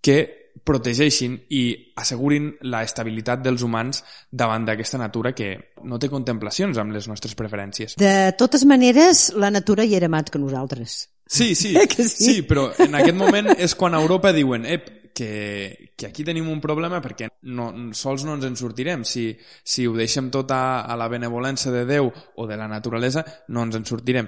que 0.04 0.20
protegeixin 0.68 1.40
i 1.56 1.64
assegurin 1.96 2.52
la 2.68 2.84
estabilitat 2.84 3.40
dels 3.48 3.64
humans 3.64 4.04
davant 4.28 4.68
d'aquesta 4.68 5.00
natura 5.00 5.32
que 5.32 5.54
no 5.88 6.02
té 6.04 6.12
contemplacions 6.12 6.76
amb 6.84 6.92
les 6.92 7.08
nostres 7.08 7.40
preferències. 7.40 7.96
De 7.96 8.36
totes 8.36 8.68
maneres, 8.68 9.30
la 9.40 9.56
natura 9.56 9.88
hi 9.88 9.96
era 9.96 10.12
més 10.12 10.28
que 10.28 10.44
nosaltres. 10.44 11.06
Sí, 11.32 11.56
sí, 11.56 11.74
sí? 11.96 12.10
sí, 12.10 12.42
però 12.44 12.66
en 12.84 12.98
aquest 13.00 13.16
moment 13.16 13.54
és 13.56 13.72
quan 13.80 13.96
a 13.96 14.02
Europa 14.04 14.34
diuen 14.36 14.66
ep, 14.68 14.90
que, 15.16 15.94
que 15.96 16.08
aquí 16.08 16.26
tenim 16.28 16.50
un 16.52 16.60
problema 16.60 17.00
perquè 17.00 17.30
no, 17.56 17.70
sols 17.96 18.26
no 18.28 18.36
ens 18.36 18.50
en 18.50 18.60
sortirem. 18.60 19.06
Si, 19.08 19.30
si 19.64 19.88
ho 19.88 19.96
deixem 19.96 20.28
tot 20.34 20.52
a, 20.52 20.84
a 20.84 21.00
la 21.00 21.08
benevolència 21.12 21.72
de 21.72 21.86
Déu 21.88 22.12
o 22.12 22.48
de 22.50 22.60
la 22.60 22.68
naturalesa, 22.68 23.24
no 23.48 23.64
ens 23.64 23.80
en 23.80 23.88
sortirem. 23.88 24.28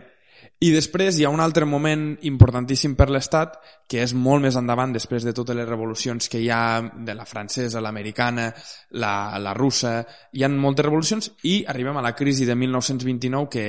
I 0.64 0.70
després 0.72 1.18
hi 1.20 1.26
ha 1.28 1.32
un 1.32 1.42
altre 1.44 1.66
moment 1.68 2.14
importantíssim 2.30 2.94
per 2.96 3.10
l'Estat, 3.12 3.58
que 3.90 4.00
és 4.04 4.14
molt 4.16 4.44
més 4.46 4.56
endavant, 4.56 4.94
després 4.96 5.26
de 5.28 5.34
totes 5.36 5.58
les 5.58 5.68
revolucions 5.68 6.30
que 6.32 6.40
hi 6.40 6.48
ha, 6.52 6.80
de 6.80 7.16
la 7.18 7.28
francesa, 7.28 7.82
l'americana, 7.84 8.48
la, 8.96 9.14
la 9.44 9.54
russa, 9.58 9.98
hi 10.32 10.44
ha 10.44 10.52
moltes 10.54 10.88
revolucions, 10.88 11.32
i 11.52 11.64
arribem 11.68 12.00
a 12.00 12.06
la 12.06 12.14
crisi 12.16 12.48
de 12.48 12.56
1929, 12.56 13.50
que 13.52 13.66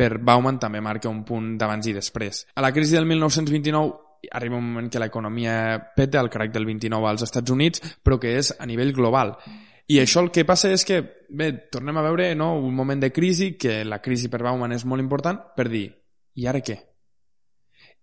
per 0.00 0.16
Bauman 0.24 0.56
també 0.56 0.80
marca 0.80 1.10
un 1.12 1.24
punt 1.28 1.56
d'abans 1.60 1.90
i 1.90 1.92
després. 1.92 2.46
A 2.56 2.64
la 2.64 2.72
crisi 2.72 2.96
del 2.96 3.04
1929 3.04 4.30
arriba 4.32 4.56
un 4.56 4.64
moment 4.64 4.88
que 4.92 5.00
l'economia 5.00 5.54
peta 5.96 6.20
el 6.20 6.30
crac 6.32 6.52
del 6.52 6.64
29 6.68 7.08
als 7.08 7.24
Estats 7.26 7.52
Units, 7.52 7.82
però 8.02 8.16
que 8.20 8.32
és 8.38 8.52
a 8.56 8.68
nivell 8.68 8.94
global. 8.96 9.34
I 9.92 9.98
això 10.00 10.22
el 10.24 10.30
que 10.32 10.46
passa 10.48 10.70
és 10.72 10.86
que, 10.88 11.00
bé, 11.28 11.50
tornem 11.72 11.98
a 12.00 12.04
veure 12.06 12.30
no, 12.38 12.54
un 12.56 12.74
moment 12.76 13.00
de 13.00 13.10
crisi, 13.12 13.52
que 13.60 13.82
la 13.84 14.00
crisi 14.00 14.30
per 14.32 14.42
Bauman 14.46 14.72
és 14.72 14.86
molt 14.88 15.04
important, 15.04 15.40
per 15.56 15.68
dir, 15.68 15.86
i 16.36 16.46
ara 16.48 16.62
què? 16.64 16.78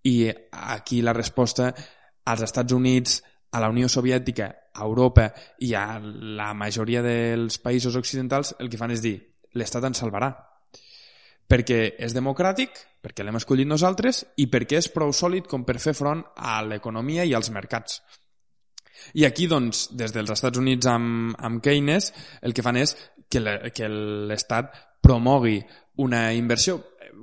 I 0.05 0.29
aquí 0.51 1.01
la 1.01 1.15
resposta 1.17 1.71
als 2.25 2.43
Estats 2.45 2.77
Units, 2.77 3.23
a 3.53 3.61
la 3.63 3.71
Unió 3.73 3.89
Soviètica, 3.89 4.51
a 4.75 4.83
Europa 4.85 5.31
i 5.65 5.73
a 5.73 5.97
la 5.97 6.51
majoria 6.53 7.01
dels 7.01 7.57
països 7.63 7.95
occidentals, 7.97 8.53
el 8.59 8.69
que 8.69 8.77
fan 8.77 8.93
és 8.93 9.01
dir, 9.01 9.15
l'Estat 9.57 9.87
ens 9.87 10.03
salvarà 10.03 10.35
perquè 11.47 11.95
és 12.03 12.13
democràtic, 12.15 12.75
perquè 13.01 13.23
l'hem 13.23 13.39
escollit 13.39 13.67
nosaltres 13.69 14.23
i 14.37 14.49
perquè 14.51 14.81
és 14.81 14.89
prou 14.91 15.13
sòlid 15.15 15.47
com 15.47 15.63
per 15.67 15.79
fer 15.79 15.95
front 15.95 16.23
a 16.35 16.59
l'economia 16.65 17.25
i 17.25 17.33
als 17.33 17.51
mercats. 17.55 18.01
I 19.13 19.25
aquí, 19.25 19.47
doncs, 19.47 19.87
des 19.95 20.11
dels 20.11 20.31
Estats 20.33 20.59
Units 20.59 20.89
amb, 20.91 21.35
amb 21.37 21.61
Keynes, 21.63 22.11
el 22.41 22.53
que 22.53 22.65
fan 22.65 22.79
és 22.81 22.95
que 23.29 23.39
l'Estat 23.89 24.73
promogui 25.03 25.59
una 26.03 26.31
inversió, 26.33 26.79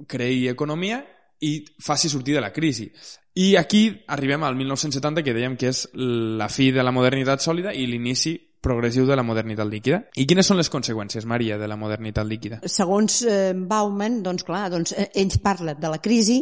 creï 0.08 0.48
economia 0.50 1.02
i 1.44 1.58
faci 1.82 2.08
sortir 2.08 2.38
de 2.38 2.42
la 2.44 2.52
crisi. 2.52 2.88
I 3.34 3.56
aquí 3.56 3.88
arribem 4.08 4.44
al 4.46 4.56
1970, 4.56 5.24
que 5.26 5.34
dèiem 5.34 5.56
que 5.58 5.72
és 5.72 5.88
la 5.94 6.48
fi 6.48 6.70
de 6.72 6.84
la 6.86 6.94
modernitat 6.94 7.42
sòlida 7.42 7.74
i 7.74 7.86
l'inici 7.90 8.36
progressiu 8.64 9.06
de 9.06 9.18
la 9.18 9.26
modernitat 9.26 9.68
líquida. 9.70 10.00
I 10.16 10.26
quines 10.28 10.48
són 10.48 10.60
les 10.60 10.72
conseqüències, 10.72 11.26
Maria, 11.28 11.58
de 11.60 11.68
la 11.70 11.78
modernitat 11.80 12.28
líquida? 12.28 12.62
Segons 12.64 13.20
eh, 13.28 13.52
Bauman, 13.54 14.22
doncs 14.24 14.46
clar, 14.48 14.68
doncs, 14.72 14.96
eh, 14.96 15.10
ells 15.20 15.38
parlen 15.44 15.78
de 15.80 15.92
la 15.92 16.00
crisi 16.02 16.40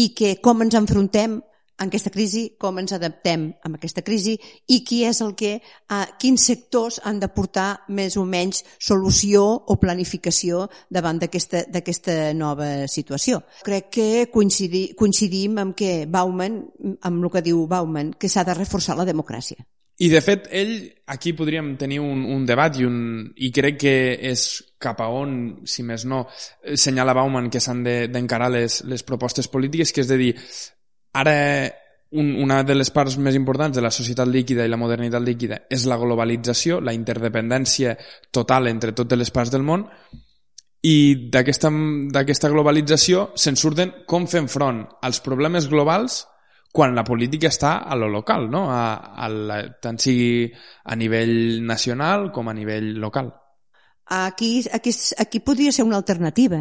i 0.00 0.12
que 0.16 0.36
com 0.44 0.62
ens 0.64 0.78
enfrontem 0.78 1.40
en 1.74 1.90
aquesta 1.90 2.10
crisi, 2.14 2.44
com 2.60 2.78
ens 2.78 2.94
adaptem 2.94 3.48
a 3.66 3.70
aquesta 3.74 4.04
crisi 4.06 4.36
i 4.70 4.80
qui 4.86 5.00
és 5.08 5.20
el 5.24 5.34
que, 5.38 5.56
a 5.90 6.04
quins 6.22 6.46
sectors 6.46 7.00
han 7.02 7.18
de 7.22 7.28
portar 7.34 7.84
més 7.88 8.16
o 8.16 8.24
menys 8.24 8.62
solució 8.78 9.42
o 9.42 9.78
planificació 9.82 10.68
davant 10.88 11.18
d'aquesta 11.18 12.32
nova 12.38 12.86
situació. 12.90 13.42
Crec 13.66 13.90
que 13.98 14.08
coincidim, 14.32 14.94
coincidim 14.98 15.58
amb 15.64 15.74
que 15.78 16.04
Bauman, 16.06 16.62
amb 17.02 17.24
el 17.24 17.32
que 17.34 17.42
diu 17.42 17.66
Bauman, 17.66 18.14
que 18.14 18.30
s'ha 18.30 18.46
de 18.46 18.54
reforçar 18.54 18.96
la 18.96 19.08
democràcia. 19.08 19.66
I 20.02 20.08
de 20.10 20.20
fet, 20.24 20.48
ell, 20.50 20.74
aquí 21.06 21.32
podríem 21.38 21.76
tenir 21.78 22.00
un, 22.02 22.24
un 22.34 22.42
debat 22.46 22.74
i, 22.80 22.86
un, 22.88 23.28
i 23.46 23.52
crec 23.54 23.76
que 23.78 23.94
és 24.26 24.42
cap 24.82 24.98
a 25.04 25.06
on, 25.14 25.36
si 25.70 25.84
més 25.86 26.02
no, 26.10 26.24
senyala 26.74 27.14
Bauman 27.14 27.46
que 27.46 27.62
s'han 27.62 27.84
d'encarar 27.84 28.50
de, 28.50 28.64
les, 28.64 28.80
les 28.90 29.06
propostes 29.06 29.46
polítiques, 29.48 29.94
que 29.94 30.02
és 30.02 30.10
de 30.10 30.18
dir, 30.18 30.32
ara 31.14 31.36
un, 32.14 32.34
una 32.42 32.62
de 32.66 32.74
les 32.74 32.90
parts 32.94 33.16
més 33.22 33.38
importants 33.38 33.78
de 33.78 33.82
la 33.86 33.94
societat 33.94 34.26
líquida 34.30 34.66
i 34.66 34.70
la 34.70 34.78
modernitat 34.78 35.22
líquida 35.22 35.62
és 35.70 35.86
la 35.86 35.98
globalització, 35.98 36.80
la 36.82 36.94
interdependència 36.94 37.94
total 38.34 38.66
entre 38.70 38.94
totes 38.98 39.18
les 39.18 39.30
parts 39.34 39.54
del 39.54 39.62
món, 39.66 39.86
i 40.84 41.30
d'aquesta 41.32 42.50
globalització 42.52 43.28
se'n 43.40 43.56
surten 43.56 43.94
com 44.10 44.26
fem 44.28 44.50
front 44.52 44.82
als 45.06 45.22
problemes 45.24 45.70
globals 45.70 46.24
quan 46.74 46.94
la 46.96 47.04
política 47.06 47.46
està 47.52 47.76
a 47.86 47.94
lo 47.94 48.08
local, 48.10 48.48
no? 48.50 48.64
a, 48.66 49.14
a 49.14 49.28
la, 49.30 49.60
tant 49.78 50.00
sigui 50.02 50.48
a 50.50 50.96
nivell 50.98 51.62
nacional 51.62 52.32
com 52.34 52.50
a 52.50 52.54
nivell 52.56 52.96
local. 52.98 53.30
Aquí, 54.10 54.64
aquí, 54.72 54.90
aquí 55.22 55.40
podria 55.40 55.70
ser 55.72 55.86
una 55.86 56.00
alternativa 56.02 56.58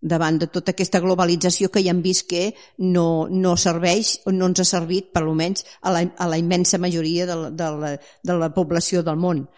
davant 0.00 0.38
de 0.38 0.46
tota 0.54 0.70
aquesta 0.70 1.00
globalització 1.02 1.72
que 1.72 1.82
ja 1.82 1.90
hem 1.90 2.02
vist 2.04 2.28
que 2.30 2.44
no, 2.78 3.26
no 3.26 3.56
serveix 3.58 4.20
o 4.30 4.32
no 4.32 4.46
ens 4.52 4.62
ha 4.62 4.68
servit, 4.68 5.10
per 5.10 5.24
almenys, 5.24 5.66
a 5.82 5.90
la, 5.90 6.04
a 6.14 6.28
la 6.30 6.38
immensa 6.38 6.78
majoria 6.78 7.26
de 7.26 7.36
la, 7.40 7.50
de, 7.50 7.70
la, 7.82 7.90
de 7.98 8.38
la 8.38 8.52
població 8.54 9.02
del 9.02 9.18
món 9.18 9.48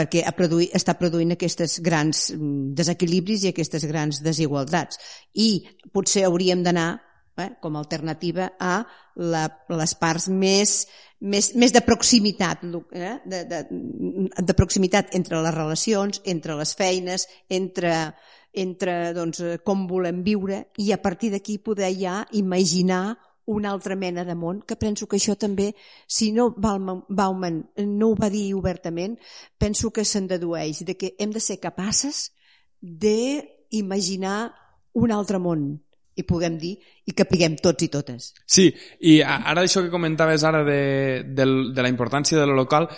perquè 0.00 0.22
a 0.24 0.32
produir, 0.32 0.70
està 0.72 0.94
produint 0.96 1.34
aquests 1.34 1.80
grans 1.84 2.30
mm, 2.32 2.72
desequilibris 2.78 3.44
i 3.44 3.52
aquestes 3.52 3.84
grans 3.90 4.22
desigualtats. 4.24 4.96
I 5.34 5.66
potser 5.92 6.24
hauríem 6.24 6.62
d'anar 6.64 6.94
eh, 7.38 7.50
com 7.60 7.76
a 7.76 7.82
alternativa 7.84 8.52
a 8.58 8.80
la, 9.16 9.44
les 9.68 9.94
parts 9.94 10.28
més, 10.28 10.86
més, 11.20 11.52
més 11.54 11.72
de 11.72 11.82
proximitat, 11.86 12.64
eh, 12.92 13.14
de, 13.24 13.44
de, 13.50 13.62
de 14.38 14.58
proximitat 14.58 15.14
entre 15.18 15.42
les 15.44 15.54
relacions, 15.54 16.22
entre 16.24 16.58
les 16.58 16.74
feines, 16.74 17.26
entre, 17.48 17.94
entre 18.52 19.00
doncs, 19.16 19.42
com 19.64 19.86
volem 19.90 20.22
viure 20.26 20.64
i 20.78 20.92
a 20.92 21.00
partir 21.02 21.30
d'aquí 21.34 21.58
poder 21.58 21.92
ja 21.96 22.22
imaginar 22.32 23.18
una 23.50 23.70
altra 23.70 23.96
mena 23.96 24.24
de 24.24 24.34
món, 24.38 24.60
que 24.62 24.76
penso 24.76 25.08
que 25.08 25.18
això 25.18 25.34
també, 25.34 25.72
si 26.06 26.30
no 26.30 26.50
Bauman 26.54 27.56
no 27.82 28.10
ho 28.10 28.14
va 28.14 28.30
dir 28.30 28.52
obertament, 28.54 29.16
penso 29.58 29.90
que 29.90 30.04
se'n 30.06 30.28
dedueix 30.30 30.84
de 30.86 30.94
que 30.94 31.14
hem 31.18 31.32
de 31.34 31.42
ser 31.42 31.58
capaces 31.58 32.30
d'imaginar 32.80 34.52
un 34.94 35.10
altre 35.12 35.40
món, 35.42 35.80
i 36.16 36.24
puguem 36.26 36.58
dir 36.58 36.74
i 37.06 37.14
que 37.16 37.26
piguem 37.28 37.56
tots 37.62 37.86
i 37.86 37.88
totes. 37.92 38.32
Sí, 38.46 38.68
i 39.00 39.20
ara 39.22 39.62
això 39.62 39.84
que 39.84 39.92
comentaves 39.92 40.44
ara 40.44 40.64
de, 40.66 41.22
de, 41.24 41.46
de 41.74 41.82
la 41.82 41.92
importància 41.92 42.38
de 42.38 42.46
lo 42.46 42.56
local, 42.58 42.90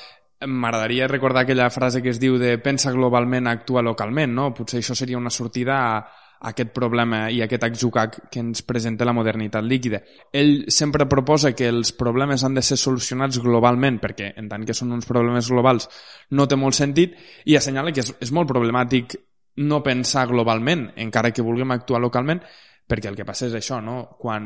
m'agradaria 0.47 1.09
recordar 1.09 1.45
aquella 1.45 1.71
frase 1.71 2.03
que 2.03 2.11
es 2.11 2.19
diu 2.21 2.39
de 2.39 2.57
pensa 2.59 2.93
globalment, 2.93 3.47
actua 3.47 3.83
localment, 3.83 4.33
no? 4.35 4.51
Potser 4.55 4.81
això 4.81 4.97
seria 4.99 5.21
una 5.21 5.31
sortida 5.31 5.79
a, 5.79 5.99
a 6.43 6.51
aquest 6.51 6.73
problema 6.75 7.29
i 7.31 7.41
a 7.41 7.47
aquest 7.47 7.69
atzucac 7.69 8.19
que 8.33 8.43
ens 8.43 8.65
presenta 8.67 9.07
la 9.07 9.15
modernitat 9.15 9.65
líquida. 9.65 10.03
Ell 10.33 10.67
sempre 10.75 11.07
proposa 11.07 11.55
que 11.55 11.69
els 11.71 11.93
problemes 11.95 12.43
han 12.45 12.59
de 12.59 12.65
ser 12.67 12.81
solucionats 12.81 13.39
globalment, 13.43 14.01
perquè 14.03 14.33
en 14.37 14.49
tant 14.51 14.67
que 14.67 14.75
són 14.75 14.93
uns 14.97 15.07
problemes 15.07 15.51
globals 15.53 15.89
no 16.31 16.49
té 16.49 16.59
molt 16.59 16.79
sentit, 16.79 17.15
i 17.47 17.57
assenyala 17.57 17.95
que 17.95 18.03
és, 18.03 18.11
és 18.21 18.35
molt 18.35 18.51
problemàtic 18.51 19.17
no 19.63 19.83
pensar 19.85 20.27
globalment, 20.31 20.89
encara 20.97 21.31
que 21.31 21.45
vulguem 21.45 21.75
actuar 21.75 22.01
localment, 22.01 22.41
perquè 22.89 23.11
el 23.11 23.17
que 23.17 23.27
passa 23.27 23.47
és 23.49 23.55
això, 23.57 23.81
no? 23.81 24.17
Quan, 24.21 24.45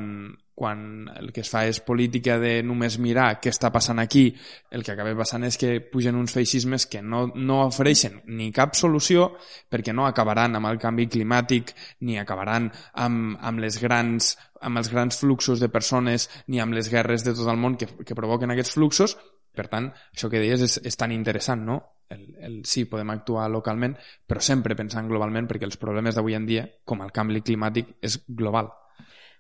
quan 0.54 0.80
el 1.16 1.32
que 1.34 1.42
es 1.42 1.50
fa 1.50 1.64
és 1.68 1.80
política 1.84 2.38
de 2.40 2.60
només 2.64 2.98
mirar 3.02 3.40
què 3.42 3.50
està 3.52 3.72
passant 3.74 3.98
aquí, 4.00 4.28
el 4.70 4.84
que 4.86 4.94
acaba 4.94 5.14
passant 5.18 5.46
és 5.48 5.58
que 5.60 5.80
pugen 5.92 6.16
uns 6.16 6.34
feixismes 6.36 6.86
que 6.90 7.02
no, 7.02 7.26
no 7.34 7.62
ofereixen 7.66 8.20
ni 8.38 8.50
cap 8.56 8.76
solució 8.78 9.32
perquè 9.72 9.94
no 9.96 10.06
acabaran 10.06 10.56
amb 10.56 10.70
el 10.70 10.80
canvi 10.82 11.08
climàtic 11.12 11.74
ni 12.06 12.20
acabaran 12.20 12.70
amb, 12.94 13.36
amb 13.40 13.64
les 13.64 13.80
grans 13.82 14.36
amb 14.66 14.80
els 14.80 14.88
grans 14.92 15.18
fluxos 15.20 15.60
de 15.60 15.68
persones 15.68 16.30
ni 16.48 16.60
amb 16.60 16.74
les 16.76 16.88
guerres 16.92 17.26
de 17.26 17.34
tot 17.36 17.50
el 17.52 17.60
món 17.60 17.76
que, 17.76 17.90
que 18.04 18.16
provoquen 18.16 18.54
aquests 18.54 18.78
fluxos. 18.78 19.16
Per 19.56 19.68
tant, 19.72 19.90
això 20.12 20.28
que 20.32 20.40
deies 20.40 20.62
és, 20.64 20.80
és 20.84 20.98
tan 21.00 21.12
interessant, 21.12 21.62
no? 21.64 21.78
El, 22.10 22.24
el, 22.40 22.56
sí, 22.64 22.86
podem 22.90 23.10
actuar 23.14 23.48
localment, 23.50 23.96
però 24.26 24.42
sempre 24.44 24.76
pensant 24.78 25.08
globalment, 25.10 25.48
perquè 25.50 25.68
els 25.68 25.78
problemes 25.80 26.16
d'avui 26.16 26.36
en 26.38 26.46
dia, 26.48 26.66
com 26.84 27.02
el 27.04 27.14
canvi 27.14 27.42
climàtic, 27.46 27.96
és 28.04 28.20
global. 28.28 28.70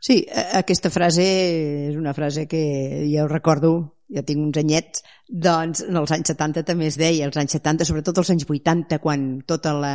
Sí, 0.00 0.20
aquesta 0.54 0.90
frase 0.92 1.24
és 1.90 1.96
una 1.96 2.14
frase 2.14 2.46
que 2.46 2.62
jo 3.08 3.26
recordo, 3.30 3.70
ja 4.12 4.22
tinc 4.26 4.42
uns 4.44 4.58
anyets, 4.60 5.02
doncs 5.26 5.82
en 5.86 5.96
els 5.98 6.12
anys 6.14 6.30
70 6.34 6.66
també 6.68 6.90
es 6.90 6.98
deia, 7.00 7.26
els 7.26 7.38
anys 7.40 7.56
70, 7.56 7.86
sobretot 7.88 8.20
els 8.22 8.30
anys 8.34 8.46
80, 8.46 9.00
quan 9.02 9.24
tota 9.48 9.72
la, 9.74 9.94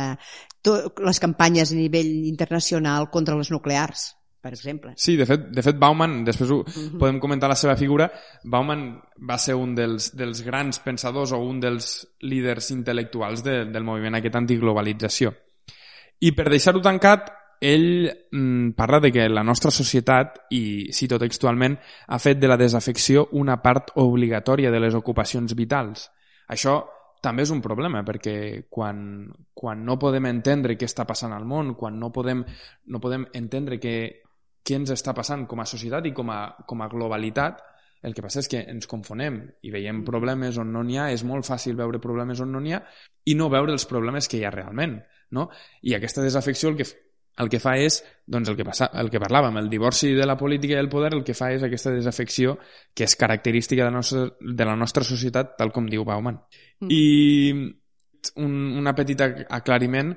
les 0.66 1.22
campanyes 1.22 1.72
a 1.72 1.78
nivell 1.78 2.10
internacional 2.28 3.08
contra 3.14 3.38
les 3.38 3.52
nuclears, 3.54 4.10
per 4.42 4.52
exemple. 4.52 4.92
Sí, 4.98 5.14
de 5.16 5.24
fet, 5.24 5.44
de 5.54 5.62
fet 5.62 5.78
Bauman, 5.78 6.24
després 6.26 6.50
ho, 6.50 6.58
uh 6.60 6.64
mhm. 6.66 6.88
-huh. 6.88 6.98
podem 6.98 7.20
comentar 7.20 7.48
la 7.48 7.54
seva 7.54 7.76
figura, 7.76 8.10
Bauman 8.44 9.00
va 9.16 9.38
ser 9.38 9.54
un 9.54 9.74
dels, 9.74 10.16
dels 10.16 10.42
grans 10.42 10.80
pensadors 10.80 11.32
o 11.32 11.38
un 11.38 11.60
dels 11.60 12.08
líders 12.20 12.70
intel·lectuals 12.72 13.42
de, 13.42 13.64
del 13.64 13.84
moviment 13.84 14.14
aquest 14.14 14.34
antiglobalització. 14.36 15.32
I 16.20 16.32
per 16.32 16.48
deixar-ho 16.50 16.80
tancat, 16.80 17.32
ell 17.60 18.10
mm, 18.32 18.70
parla 18.72 18.98
de 18.98 19.12
que 19.12 19.28
la 19.28 19.44
nostra 19.44 19.70
societat, 19.70 20.46
i 20.50 20.92
cito 20.92 21.18
textualment, 21.18 21.78
ha 22.08 22.18
fet 22.18 22.38
de 22.38 22.48
la 22.48 22.56
desafecció 22.56 23.28
una 23.32 23.62
part 23.62 23.92
obligatòria 23.94 24.70
de 24.70 24.80
les 24.80 24.94
ocupacions 24.94 25.54
vitals. 25.54 26.10
Això 26.48 26.84
també 27.22 27.44
és 27.46 27.52
un 27.54 27.62
problema, 27.62 28.02
perquè 28.02 28.64
quan, 28.68 29.30
quan 29.54 29.84
no 29.86 29.98
podem 29.98 30.26
entendre 30.26 30.74
què 30.76 30.88
està 30.90 31.06
passant 31.06 31.32
al 31.32 31.46
món, 31.46 31.76
quan 31.78 32.00
no 32.00 32.10
podem, 32.10 32.42
no 32.86 33.00
podem 33.00 33.28
entendre 33.32 33.78
que 33.78 34.21
què 34.62 34.78
ens 34.78 34.92
està 34.94 35.14
passant 35.14 35.46
com 35.50 35.60
a 35.60 35.68
societat 35.68 36.06
i 36.06 36.14
com 36.16 36.30
a, 36.30 36.40
com 36.68 36.82
a 36.82 36.88
globalitat, 36.90 37.62
el 38.02 38.14
que 38.14 38.24
passa 38.24 38.42
és 38.42 38.50
que 38.50 38.64
ens 38.66 38.88
confonem 38.90 39.38
i 39.62 39.70
veiem 39.70 40.00
mm. 40.00 40.06
problemes 40.06 40.58
on 40.58 40.72
no 40.74 40.82
n'hi 40.86 40.98
ha, 40.98 41.08
és 41.14 41.22
molt 41.26 41.46
fàcil 41.46 41.78
veure 41.78 42.02
problemes 42.02 42.42
on 42.42 42.50
no 42.54 42.60
n'hi 42.62 42.74
ha 42.74 42.82
i 43.30 43.36
no 43.38 43.50
veure 43.50 43.74
els 43.74 43.86
problemes 43.90 44.28
que 44.28 44.40
hi 44.40 44.44
ha 44.46 44.54
realment. 44.54 44.98
No? 45.32 45.48
I 45.86 45.94
aquesta 45.96 46.24
desafecció 46.24 46.72
el 46.72 46.76
que, 46.80 46.86
el 47.40 47.48
que 47.52 47.60
fa 47.62 47.76
és, 47.80 48.00
doncs 48.28 48.50
el 48.50 48.58
que, 48.58 48.66
passa, 48.66 48.90
el 49.00 49.08
que 49.10 49.22
parlàvem, 49.22 49.56
el 49.62 49.70
divorci 49.72 50.12
de 50.18 50.26
la 50.28 50.36
política 50.36 50.76
i 50.76 50.82
el 50.82 50.90
poder, 50.92 51.12
el 51.16 51.22
que 51.24 51.36
fa 51.38 51.52
és 51.54 51.62
aquesta 51.64 51.94
desafecció 51.94 52.58
que 52.92 53.06
és 53.06 53.16
característica 53.16 53.86
de 53.86 53.88
la 53.88 53.96
nostra, 53.96 54.26
de 54.40 54.68
la 54.68 54.76
nostra 54.76 55.06
societat, 55.06 55.54
tal 55.60 55.72
com 55.72 55.86
diu 55.88 56.04
Bauman. 56.04 56.42
Mm. 56.82 56.90
I 56.90 58.34
un, 58.42 58.58
una 58.82 58.94
petita 58.98 59.30
aclariment, 59.48 60.12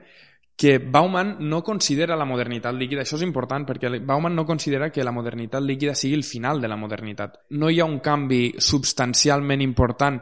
que 0.55 0.79
Bauman 0.79 1.35
no 1.39 1.62
considera 1.63 2.15
la 2.15 2.25
modernitat 2.25 2.75
líquida, 2.75 3.03
això 3.03 3.17
és 3.19 3.25
important 3.27 3.65
perquè 3.67 3.91
Bauman 4.00 4.35
no 4.35 4.45
considera 4.47 4.89
que 4.89 5.03
la 5.03 5.12
modernitat 5.12 5.63
líquida 5.63 5.95
sigui 5.95 6.15
el 6.15 6.24
final 6.24 6.62
de 6.62 6.69
la 6.71 6.77
modernitat. 6.79 7.41
No 7.59 7.69
hi 7.69 7.81
ha 7.81 7.88
un 7.89 8.00
canvi 8.00 8.55
substancialment 8.57 9.62
important 9.62 10.21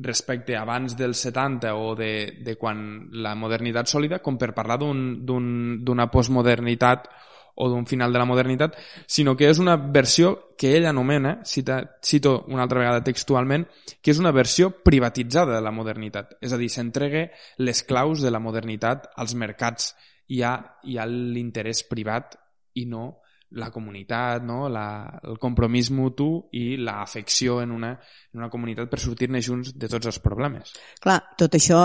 respecte 0.00 0.56
abans 0.56 0.96
del 0.96 1.14
70 1.14 1.74
o 1.74 1.94
de, 1.94 2.38
de 2.42 2.56
quan 2.56 3.08
la 3.22 3.34
modernitat 3.34 3.88
sòlida 3.90 4.20
com 4.22 4.38
per 4.38 4.52
parlar 4.54 4.78
d'una 4.78 5.32
un, 5.34 6.10
postmodernitat 6.10 7.08
o 7.58 7.68
d'un 7.68 7.86
final 7.86 8.12
de 8.12 8.20
la 8.20 8.26
modernitat, 8.28 8.76
sinó 9.06 9.34
que 9.36 9.48
és 9.50 9.58
una 9.58 9.76
versió 9.76 10.54
que 10.58 10.76
ell 10.76 10.86
anomena, 10.86 11.38
cita, 11.44 11.80
cito 12.02 12.44
una 12.48 12.62
altra 12.62 12.80
vegada 12.84 13.04
textualment, 13.04 13.66
que 14.00 14.12
és 14.14 14.20
una 14.22 14.32
versió 14.32 14.70
privatitzada 14.70 15.56
de 15.56 15.64
la 15.64 15.74
modernitat. 15.74 16.36
És 16.40 16.54
a 16.54 16.58
dir, 16.60 16.70
s'entregue 16.70 17.28
les 17.58 17.82
claus 17.82 18.22
de 18.22 18.30
la 18.30 18.42
modernitat 18.42 19.10
als 19.16 19.34
mercats. 19.34 19.94
Hi 20.28 20.42
ha, 20.44 20.54
hi 20.84 20.98
ha 20.98 21.06
l'interès 21.08 21.82
privat 21.88 22.38
i 22.78 22.86
no 22.86 23.08
la 23.50 23.70
comunitat, 23.72 24.42
no? 24.44 24.68
la, 24.68 25.20
el 25.24 25.38
compromís 25.40 25.88
mutu 25.94 26.28
i 26.52 26.76
l'afecció 26.76 27.62
en 27.62 27.72
una, 27.72 27.94
en 28.34 28.42
una 28.42 28.50
comunitat 28.52 28.90
per 28.90 29.00
sortir-ne 29.00 29.40
junts 29.42 29.72
de 29.72 29.88
tots 29.88 30.10
els 30.10 30.20
problemes. 30.20 30.74
Clar, 31.00 31.16
tot 31.40 31.56
això, 31.56 31.80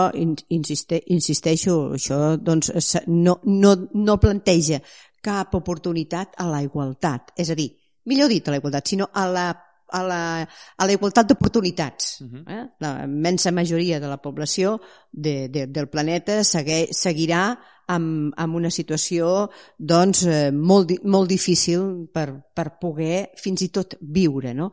insiste, 0.51 0.99
insisteixo, 1.15 1.77
això 1.95 2.35
doncs, 2.35 2.73
no, 3.07 3.39
no, 3.47 3.77
no 3.95 4.19
planteja 4.19 4.81
cap 5.23 5.55
oportunitat 5.55 6.35
a 6.37 6.47
la 6.51 6.61
igualtat. 6.65 7.31
És 7.39 7.49
a 7.49 7.57
dir, 7.57 7.69
millor 8.09 8.31
dit 8.31 8.47
a 8.47 8.53
la 8.53 8.59
igualtat, 8.59 8.91
sinó 8.91 9.09
a 9.13 9.27
la 9.31 9.51
a 9.93 10.01
la, 10.01 10.41
a 10.77 10.85
la 10.87 10.93
igualtat 10.95 11.27
d'oportunitats. 11.29 12.21
Uh 12.21 12.27
-huh. 12.27 12.43
eh? 12.49 12.63
La 12.79 13.03
immensa 13.05 13.51
majoria 13.51 13.99
de 13.99 14.07
la 14.07 14.17
població 14.17 14.81
de, 15.11 15.49
de, 15.49 15.67
del 15.67 15.87
planeta 15.87 16.43
segue, 16.43 16.87
seguirà 16.91 17.59
amb, 17.87 18.33
amb 18.37 18.55
una 18.55 18.71
situació 18.71 19.49
doncs, 19.77 20.23
eh, 20.25 20.51
molt, 20.51 20.91
molt 21.03 21.29
difícil 21.29 22.09
per, 22.13 22.43
per 22.53 22.79
poder 22.79 23.31
fins 23.35 23.61
i 23.61 23.69
tot 23.69 23.95
viure. 24.01 24.53
No? 24.53 24.71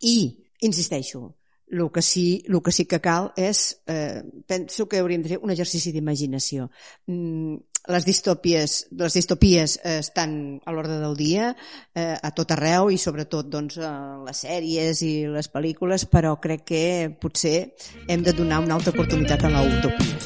I, 0.00 0.46
insisteixo, 0.60 1.36
el 1.70 1.90
que 1.90 2.02
sí, 2.02 2.42
el 2.48 2.60
que, 2.62 2.72
sí 2.72 2.84
que 2.84 3.00
cal 3.00 3.32
és, 3.36 3.80
eh, 3.86 4.22
penso 4.46 4.88
que 4.88 4.98
hauríem 4.98 5.22
de 5.22 5.28
fer 5.28 5.38
un 5.42 5.50
exercici 5.50 5.92
d'imaginació. 5.92 6.70
Mm, 7.06 7.56
les 7.88 8.04
distòpies, 8.04 8.86
les 8.92 9.14
distopies 9.16 9.78
eh, 9.82 9.98
estan 10.00 10.60
a 10.64 10.74
l'ordre 10.74 10.98
del 11.00 11.16
dia 11.16 11.50
eh, 11.94 12.16
a 12.20 12.30
tot 12.36 12.52
arreu 12.52 12.90
i 12.92 12.98
sobretot 13.00 13.48
doncs, 13.48 13.78
a 13.80 14.20
les 14.26 14.42
sèries 14.44 15.00
i 15.06 15.12
les 15.30 15.48
pel·lícules, 15.48 16.04
però 16.10 16.36
crec 16.42 16.66
que 16.68 16.84
potser 17.20 17.72
hem 18.08 18.22
de 18.26 18.36
donar 18.36 18.60
una 18.60 18.76
altra 18.76 18.92
oportunitat 18.92 19.44
a 19.44 19.52
l'utopia. 19.56 20.16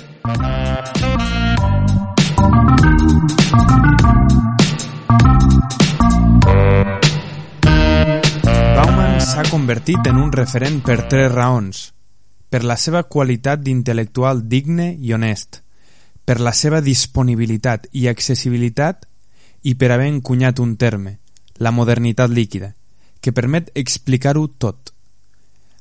Bauman 8.74 9.20
s'ha 9.22 9.44
convertit 9.50 10.10
en 10.10 10.18
un 10.20 10.32
referent 10.32 10.82
per 10.82 11.04
tres 11.08 11.30
raons. 11.32 11.90
Per 12.50 12.62
la 12.62 12.76
seva 12.78 13.02
qualitat 13.10 13.62
d'intel·lectual 13.62 14.44
digne 14.46 14.92
i 14.94 15.14
honest, 15.14 15.63
per 16.24 16.40
la 16.40 16.52
seva 16.52 16.80
disponibilitat 16.80 17.88
i 17.92 18.08
accessibilitat 18.08 19.06
i 19.62 19.74
per 19.76 19.92
haver 19.92 20.08
encunyat 20.12 20.60
un 20.60 20.76
terme, 20.76 21.18
la 21.58 21.70
modernitat 21.70 22.30
líquida, 22.30 22.74
que 23.20 23.32
permet 23.32 23.70
explicar-ho 23.74 24.46
tot. 24.48 24.92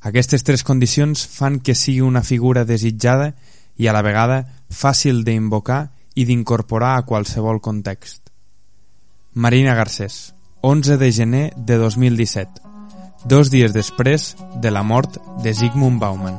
Aquestes 0.03 0.43
tres 0.43 0.63
condicions 0.63 1.25
fan 1.27 1.59
que 1.59 1.75
sigui 1.75 2.01
una 2.03 2.23
figura 2.23 2.65
desitjada 2.65 3.33
i 3.77 3.87
a 3.87 3.95
la 3.95 4.03
vegada 4.03 4.43
fàcil 4.69 5.23
d'invocar 5.23 5.87
i 6.15 6.25
d'incorporar 6.27 6.97
a 6.97 7.05
qualsevol 7.07 7.61
context. 7.61 8.29
Marina 9.33 9.73
Garcés, 9.73 10.35
11 10.61 10.97
de 10.97 11.11
gener 11.11 11.45
de 11.57 11.79
2017, 11.81 12.61
dos 13.25 13.49
dies 13.49 13.73
després 13.73 14.35
de 14.61 14.71
la 14.71 14.83
mort 14.83 15.17
de 15.43 15.53
Zygmunt 15.53 15.99
Bauman. 15.99 16.37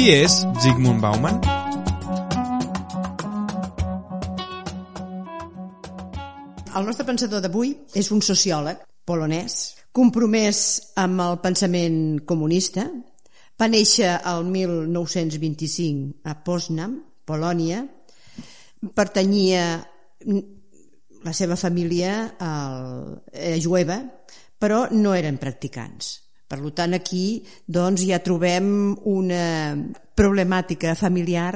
Qui 0.00 0.14
és 0.16 0.32
Zygmunt 0.64 0.96
Bauman? 0.96 1.42
El 6.72 6.86
nostre 6.88 7.04
pensador 7.04 7.42
d'avui 7.44 7.74
és 8.00 8.08
un 8.08 8.22
sociòleg 8.24 8.80
polonès, 9.04 9.58
compromès 9.92 10.62
amb 11.02 11.20
el 11.20 11.36
pensament 11.44 11.98
comunista. 12.32 12.86
Va 13.60 13.68
néixer 13.68 14.14
el 14.32 14.48
1925 14.48 16.24
a 16.32 16.38
Poznam, 16.48 16.96
Polònia. 17.28 17.82
Pertanyia 18.96 19.66
la 21.28 21.36
seva 21.42 21.60
família 21.60 22.16
al, 22.40 23.20
eh, 23.36 23.60
jueva, 23.60 24.00
però 24.56 24.86
no 24.96 25.12
eren 25.12 25.36
practicants. 25.36 26.29
Per 26.50 26.58
tant, 26.74 26.96
aquí 26.96 27.42
doncs, 27.66 28.02
ja 28.08 28.18
trobem 28.24 28.72
una 29.06 29.44
problemàtica 30.18 30.96
familiar 30.98 31.52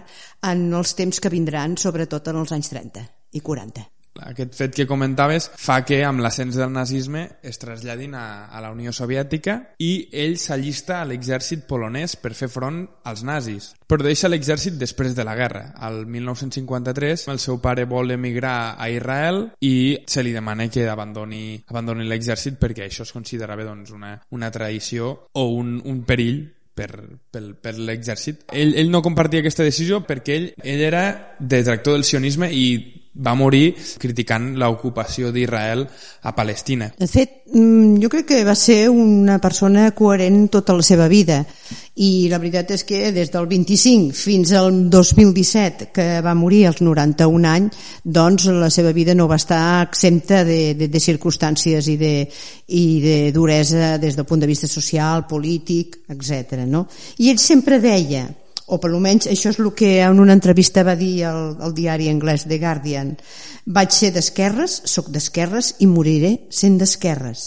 en 0.46 0.68
els 0.72 0.94
temps 0.94 1.18
que 1.18 1.32
vindran, 1.32 1.74
sobretot 1.76 2.30
en 2.30 2.38
els 2.44 2.54
anys 2.54 2.70
30 2.70 3.02
i 3.34 3.42
40 3.42 3.93
aquest 4.23 4.54
fet 4.54 4.75
que 4.76 4.87
comentaves 4.87 5.50
fa 5.59 5.80
que 5.87 6.02
amb 6.06 6.23
l'ascens 6.23 6.56
del 6.59 6.73
nazisme 6.73 7.25
es 7.42 7.59
traslladin 7.59 8.14
a, 8.14 8.47
a 8.47 8.62
la 8.62 8.71
Unió 8.75 8.92
Soviètica 8.94 9.56
i 9.83 10.09
ell 10.12 10.37
s'allista 10.38 11.00
a 11.00 11.09
l'exèrcit 11.09 11.66
polonès 11.68 12.16
per 12.21 12.35
fer 12.38 12.49
front 12.52 12.85
als 13.04 13.25
nazis. 13.26 13.73
Però 13.87 14.02
deixa 14.04 14.30
l'exèrcit 14.30 14.78
després 14.78 15.14
de 15.14 15.26
la 15.26 15.37
guerra. 15.38 15.66
Al 15.76 16.04
1953 16.06 17.28
el 17.33 17.42
seu 17.42 17.61
pare 17.62 17.87
vol 17.90 18.14
emigrar 18.14 18.75
a 18.78 18.88
Israel 18.90 19.49
i 19.61 19.99
se 20.06 20.23
li 20.23 20.33
demana 20.33 20.68
que 20.71 20.88
abandoni, 20.88 21.61
abandoni 21.68 22.06
l'exèrcit 22.09 22.59
perquè 22.61 22.88
això 22.88 23.04
es 23.04 23.14
considerava 23.14 23.66
doncs, 23.66 23.92
una, 23.94 24.16
una 24.30 24.50
traïció 24.55 25.14
o 25.33 25.48
un, 25.59 25.81
un 25.85 26.05
perill 26.07 26.44
per, 26.74 26.90
per, 27.31 27.42
per 27.62 27.77
l'exèrcit. 27.79 28.48
Ell, 28.53 28.74
ell 28.79 28.90
no 28.90 29.03
compartia 29.03 29.44
aquesta 29.44 29.66
decisió 29.66 30.03
perquè 30.07 30.37
ell, 30.37 30.50
ell 30.62 30.83
era 30.83 31.05
detractor 31.38 31.96
del 31.96 32.07
sionisme 32.07 32.50
i 32.50 32.66
va 33.14 33.35
morir 33.38 33.74
criticant 34.03 34.55
l'ocupació 34.59 35.31
d'Israel 35.33 35.85
a 36.22 36.33
Palestina. 36.35 36.90
De 36.98 37.07
fet, 37.07 37.44
mm, 37.53 38.00
jo 38.03 38.11
crec 38.11 38.27
que 38.27 38.44
va 38.44 38.57
ser 38.59 38.88
una 38.90 39.38
persona 39.38 39.92
coherent 39.92 40.48
tota 40.50 40.74
la 40.74 40.83
seva 40.83 41.07
vida 41.09 41.44
i 41.94 42.27
la 42.29 42.40
veritat 42.42 42.72
és 42.74 42.83
que 42.83 43.12
des 43.14 43.31
del 43.31 43.46
25 43.46 44.12
fins 44.18 44.50
al 44.53 44.90
2017, 44.90 45.92
que 45.94 46.20
va 46.20 46.35
morir 46.35 46.66
als 46.66 46.83
91 46.83 47.46
anys, 47.46 47.77
doncs 48.03 48.46
la 48.50 48.70
seva 48.70 48.92
vida 48.92 49.14
no 49.14 49.29
va 49.29 49.38
estar 49.38 49.83
exempta 49.87 50.42
de, 50.44 50.74
de, 50.74 50.88
de 50.88 51.00
circumstàncies 51.00 51.87
i 51.88 51.96
de, 51.96 52.14
i 52.66 53.00
de 53.00 53.18
duresa 53.33 53.96
des 53.98 54.16
del 54.16 54.27
punt 54.27 54.40
de 54.40 54.50
vista 54.50 54.66
social, 54.66 55.27
polític, 55.29 56.00
etc. 56.09 56.64
No? 56.66 56.88
I 57.18 57.31
ell 57.31 57.38
sempre 57.38 57.79
deia 57.79 58.27
o 58.66 58.79
per 58.81 58.90
almenys 58.92 59.29
això 59.31 59.53
és 59.53 59.61
el 59.61 59.72
que 59.77 59.98
en 60.05 60.22
una 60.22 60.37
entrevista 60.37 60.85
va 60.87 60.96
dir 60.96 61.27
el, 61.29 61.55
el 61.61 61.74
diari 61.77 62.09
anglès 62.12 62.46
The 62.48 62.59
Guardian 62.62 63.14
vaig 63.66 63.92
ser 63.92 64.14
d'esquerres, 64.14 64.83
sóc 64.88 65.11
d'esquerres 65.12 65.77
i 65.85 65.90
moriré 65.90 66.37
sent 66.50 66.81
d'esquerres 66.81 67.46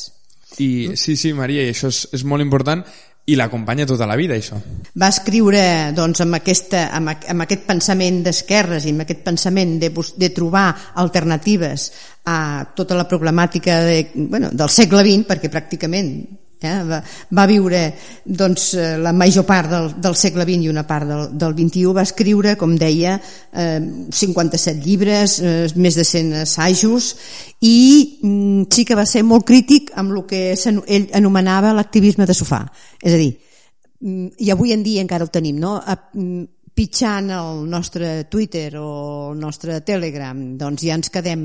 i 0.58 0.95
sí, 0.97 1.17
sí, 1.19 1.34
Maria, 1.38 1.65
i 1.65 1.73
això 1.73 1.91
és, 1.91 2.06
és 2.17 2.23
molt 2.25 2.41
important 2.45 2.86
i 3.27 3.36
l'acompanya 3.36 3.86
tota 3.86 4.06
la 4.08 4.15
vida, 4.15 4.38
això. 4.39 4.56
Va 4.95 5.10
escriure 5.12 5.62
doncs, 5.95 6.21
amb, 6.23 6.38
aquesta, 6.38 6.86
amb, 6.95 7.12
amb 7.27 7.43
aquest 7.43 7.65
pensament 7.67 8.21
d'esquerres 8.23 8.88
i 8.88 8.93
amb 8.95 9.03
aquest 9.03 9.25
pensament 9.25 9.75
de, 9.82 9.91
de 9.91 10.30
trobar 10.32 10.69
alternatives 11.03 11.89
a 12.32 12.39
tota 12.75 12.95
la 12.95 13.08
problemàtica 13.10 13.82
de, 13.84 13.97
bueno, 14.15 14.53
del 14.56 14.71
segle 14.71 15.03
XX, 15.03 15.27
perquè 15.27 15.51
pràcticament 15.51 16.13
Eh? 16.61 16.83
Va, 16.89 17.01
va 17.37 17.45
viure 17.45 17.81
doncs, 18.25 18.71
eh, 18.73 18.97
la 18.97 19.13
major 19.13 19.45
part 19.45 19.69
del, 19.69 19.91
del 20.01 20.15
segle 20.17 20.45
XX 20.47 20.65
i 20.65 20.71
una 20.71 20.85
part 20.89 21.05
del, 21.09 21.23
del 21.37 21.53
XXI, 21.53 21.85
va 21.93 22.05
escriure, 22.07 22.55
com 22.57 22.73
deia, 22.79 23.17
eh, 23.53 23.77
57 24.09 24.81
llibres, 24.81 25.37
eh, 25.39 25.67
més 25.77 25.97
de 25.99 26.05
100 26.07 26.33
assajos, 26.41 27.11
i 27.61 27.77
mm, 28.23 28.67
sí 28.73 28.85
que 28.85 28.97
va 28.97 29.05
ser 29.05 29.23
molt 29.27 29.45
crític 29.45 29.93
amb 29.95 30.15
el 30.15 30.25
que 30.29 30.43
ell 30.57 31.09
anomenava 31.17 31.75
l'activisme 31.77 32.25
de 32.25 32.37
sofà. 32.37 32.63
És 33.01 33.13
a 33.13 33.21
dir, 33.21 33.31
mm, 34.01 34.29
i 34.41 34.53
avui 34.53 34.73
en 34.73 34.85
dia 34.85 35.05
encara 35.05 35.27
ho 35.27 35.33
tenim, 35.33 35.59
no? 35.61 35.77
Mm, 36.13 36.45
pitjant 36.77 37.31
el 37.33 37.63
nostre 37.69 38.25
Twitter 38.29 38.69
o 38.77 38.89
el 39.31 39.39
nostre 39.41 39.79
Telegram, 39.81 40.37
doncs 40.57 40.83
ja 40.85 40.97
ens 40.97 41.09
quedem 41.09 41.41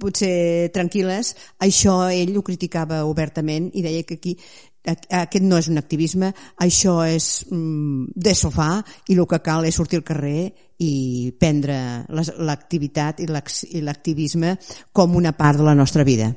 potser 0.00 0.70
tranquil·les, 0.74 1.34
això 1.64 2.00
ell 2.14 2.36
ho 2.38 2.44
criticava 2.46 3.04
obertament 3.08 3.70
i 3.74 3.84
deia 3.84 4.06
que 4.06 4.18
aquí 4.18 4.36
aquest 4.88 5.44
no 5.44 5.58
és 5.58 5.68
un 5.68 5.78
activisme, 5.80 6.30
això 6.64 7.02
és 7.04 7.44
mm, 7.50 8.14
de 8.14 8.34
sofà 8.34 8.78
i 9.08 9.16
el 9.18 9.26
que 9.28 9.42
cal 9.44 9.66
és 9.68 9.76
sortir 9.76 10.00
al 10.00 10.06
carrer 10.06 10.48
i 10.78 11.34
prendre 11.38 12.06
l'activitat 12.08 13.20
i 13.20 13.26
l'activisme 13.28 14.54
com 14.92 15.16
una 15.18 15.34
part 15.36 15.58
de 15.58 15.66
la 15.66 15.74
nostra 15.74 16.04
vida. 16.06 16.30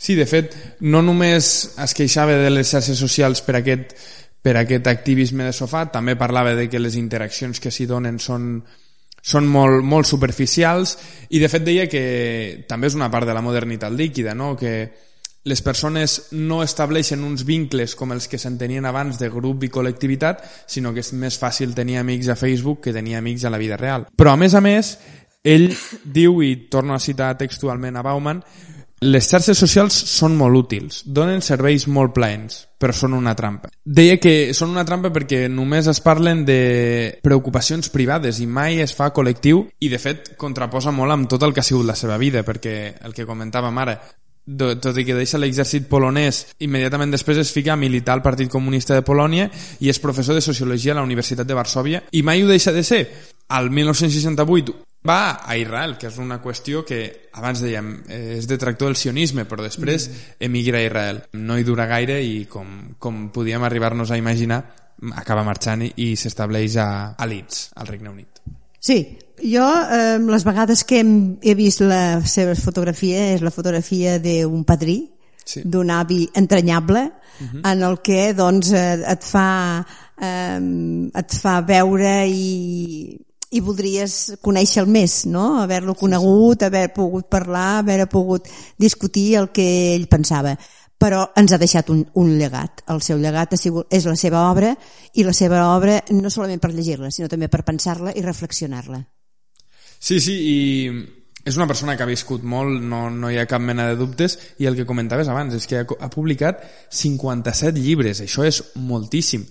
Sí, 0.00 0.14
de 0.14 0.24
fet, 0.24 0.54
no 0.80 1.02
només 1.04 1.74
es 1.76 1.94
queixava 1.96 2.38
de 2.40 2.50
les 2.52 2.70
xarxes 2.70 3.00
socials 3.00 3.42
per 3.44 3.58
aquest, 3.58 3.92
per 4.40 4.56
aquest 4.56 4.86
activisme 4.88 5.44
de 5.44 5.56
sofà, 5.56 5.86
també 5.92 6.16
parlava 6.16 6.54
de 6.56 6.68
que 6.72 6.80
les 6.80 6.96
interaccions 6.96 7.60
que 7.60 7.72
s'hi 7.72 7.88
donen 7.90 8.20
són 8.22 8.62
són 9.22 9.46
molt, 9.48 9.84
molt 9.84 10.08
superficials 10.08 10.96
i 11.30 11.40
de 11.42 11.48
fet 11.52 11.64
deia 11.66 11.86
que 11.90 12.64
també 12.68 12.88
és 12.88 12.96
una 12.98 13.10
part 13.12 13.28
de 13.28 13.36
la 13.36 13.44
modernitat 13.44 13.92
líquida, 13.92 14.34
no? 14.34 14.56
que 14.56 14.90
les 15.44 15.62
persones 15.62 16.28
no 16.36 16.60
estableixen 16.62 17.22
uns 17.24 17.46
vincles 17.48 17.94
com 17.96 18.12
els 18.12 18.28
que 18.28 18.38
s'entenien 18.38 18.84
abans 18.84 19.18
de 19.18 19.30
grup 19.32 19.64
i 19.64 19.70
col·lectivitat, 19.72 20.42
sinó 20.68 20.92
que 20.92 21.00
és 21.00 21.14
més 21.16 21.38
fàcil 21.40 21.72
tenir 21.76 21.96
amics 22.00 22.28
a 22.28 22.36
Facebook 22.36 22.82
que 22.84 22.92
tenir 22.92 23.16
amics 23.16 23.46
a 23.48 23.52
la 23.52 23.60
vida 23.60 23.78
real. 23.80 24.06
Però 24.16 24.34
a 24.34 24.40
més 24.40 24.54
a 24.54 24.60
més, 24.60 24.98
ell 25.44 25.70
diu, 26.04 26.42
i 26.44 26.68
torno 26.68 26.94
a 26.94 27.00
citar 27.00 27.32
textualment 27.40 27.96
a 27.96 28.04
Bauman, 28.04 28.42
les 29.00 29.24
xarxes 29.24 29.56
socials 29.56 29.96
són 29.96 30.34
molt 30.36 30.58
útils, 30.58 31.00
donen 31.06 31.40
serveis 31.40 31.86
molt 31.88 32.12
plaents, 32.12 32.66
però 32.76 32.92
són 32.92 33.14
una 33.16 33.32
trampa. 33.36 33.70
Deia 33.80 34.18
que 34.20 34.52
són 34.56 34.74
una 34.74 34.84
trampa 34.84 35.08
perquè 35.14 35.46
només 35.48 35.88
es 35.88 36.02
parlen 36.04 36.44
de 36.44 37.16
preocupacions 37.24 37.88
privades 37.88 38.42
i 38.44 38.46
mai 38.46 38.82
es 38.84 38.92
fa 38.96 39.08
col·lectiu 39.16 39.64
i 39.80 39.88
de 39.88 40.00
fet 40.02 40.34
contraposa 40.36 40.92
molt 40.92 41.16
amb 41.16 41.30
tot 41.32 41.46
el 41.48 41.56
que 41.56 41.64
ha 41.64 41.66
sigut 41.66 41.88
la 41.88 41.96
seva 41.96 42.18
vida, 42.20 42.44
perquè 42.44 43.00
el 43.00 43.16
que 43.16 43.24
comentàvem 43.24 43.80
ara, 43.80 43.96
tot 44.50 45.00
i 45.00 45.06
que 45.08 45.16
deixa 45.16 45.40
l'exèrcit 45.40 45.88
polonès, 45.88 46.42
immediatament 46.60 47.16
després 47.16 47.40
es 47.40 47.54
fica 47.56 47.72
a 47.72 47.80
militar 47.80 48.18
al 48.18 48.24
Partit 48.24 48.52
Comunista 48.52 48.92
de 48.98 49.06
Polònia 49.06 49.48
i 49.80 49.88
és 49.88 50.02
professor 50.02 50.36
de 50.36 50.44
Sociologia 50.44 50.92
a 50.92 51.00
la 51.00 51.08
Universitat 51.08 51.48
de 51.48 51.56
Varsovia 51.56 52.04
i 52.12 52.20
mai 52.22 52.44
ho 52.44 52.52
deixa 52.52 52.72
de 52.72 52.84
ser. 52.84 53.04
Al 53.48 53.70
1968 53.70 54.89
va 55.06 55.40
a 55.46 55.56
Israel, 55.56 55.96
que 55.96 56.10
és 56.10 56.18
una 56.20 56.40
qüestió 56.42 56.84
que 56.84 57.30
abans 57.32 57.62
dèiem 57.64 57.92
eh, 58.08 58.36
és 58.36 58.48
detractor 58.48 58.90
del 58.90 58.98
sionisme, 59.00 59.46
però 59.48 59.64
després 59.64 60.08
mm. 60.08 60.36
emigra 60.48 60.78
a 60.78 60.84
Israel. 60.84 61.22
No 61.32 61.56
hi 61.56 61.64
dura 61.64 61.88
gaire 61.88 62.20
i 62.22 62.44
com, 62.50 62.94
com 62.98 63.28
podíem 63.32 63.64
arribar-nos 63.64 64.10
a 64.10 64.20
imaginar 64.20 64.60
acaba 65.16 65.44
marxant 65.46 65.86
i, 65.86 65.92
i 66.04 66.08
s'estableix 66.20 66.76
a, 66.76 66.88
a 67.16 67.28
Leeds, 67.28 67.70
al 67.80 67.88
Regne 67.88 68.12
Unit. 68.12 68.42
Sí, 68.80 68.98
jo 69.40 69.64
eh, 69.64 70.18
les 70.20 70.44
vegades 70.44 70.84
que 70.88 71.00
hem, 71.00 71.14
he 71.40 71.54
vist 71.56 71.80
la 71.84 72.20
seva 72.28 72.54
fotografia 72.56 73.30
és 73.34 73.44
la 73.44 73.52
fotografia 73.54 74.18
d'un 74.20 74.64
padrí, 74.68 74.98
sí. 75.44 75.64
d'un 75.64 75.90
avi 75.96 76.26
entranyable, 76.36 77.06
uh 77.08 77.42
mhm. 77.44 77.62
-huh. 77.62 77.72
en 77.72 77.82
el 77.82 77.98
que 78.02 78.34
doncs, 78.34 78.72
eh, 78.72 79.00
et 79.12 79.24
fa 79.24 79.86
eh, 80.20 80.60
et 81.14 81.34
fa 81.40 81.60
veure 81.60 82.28
i 82.28 83.16
i 83.50 83.60
voldries 83.60 84.36
conèixer 84.42 84.84
el 84.84 84.90
més, 84.90 85.24
no? 85.26 85.60
haver-lo 85.62 85.96
conegut, 85.98 86.62
haver 86.62 86.92
pogut 86.94 87.26
parlar, 87.30 87.80
haver 87.80 88.06
pogut 88.08 88.46
discutir 88.78 89.34
el 89.40 89.50
que 89.54 89.66
ell 89.94 90.06
pensava 90.10 90.54
però 91.00 91.22
ens 91.40 91.54
ha 91.54 91.58
deixat 91.60 91.88
un, 91.88 92.02
un 92.20 92.34
llegat. 92.36 92.82
El 92.92 93.00
seu 93.00 93.16
llegat 93.18 93.54
ha 93.54 93.58
sigut, 93.58 93.86
és 93.88 94.04
la 94.04 94.18
seva 94.20 94.42
obra 94.50 94.74
i 95.16 95.24
la 95.24 95.32
seva 95.32 95.62
obra 95.72 95.96
no 96.12 96.28
solament 96.28 96.60
per 96.60 96.74
llegir-la, 96.74 97.08
sinó 97.08 97.30
també 97.32 97.48
per 97.48 97.62
pensar-la 97.64 98.12
i 98.12 98.24
reflexionar-la. 98.26 99.00
Sí, 99.96 100.20
sí, 100.20 100.34
i 100.36 100.58
és 101.44 101.56
una 101.56 101.66
persona 101.68 101.96
que 101.96 102.04
ha 102.04 102.10
viscut 102.10 102.44
molt, 102.44 102.82
no, 102.84 103.06
no 103.08 103.30
hi 103.32 103.38
ha 103.40 103.48
cap 103.48 103.64
mena 103.64 103.88
de 103.88 103.96
dubtes, 103.96 104.36
i 104.60 104.68
el 104.68 104.76
que 104.76 104.84
comentaves 104.88 105.28
abans 105.32 105.56
és 105.56 105.64
que 105.68 105.80
ha, 105.80 105.86
ha 105.88 106.12
publicat 106.12 106.60
57 106.92 107.80
llibres, 107.80 108.20
això 108.20 108.44
és 108.44 108.60
moltíssim. 108.76 109.46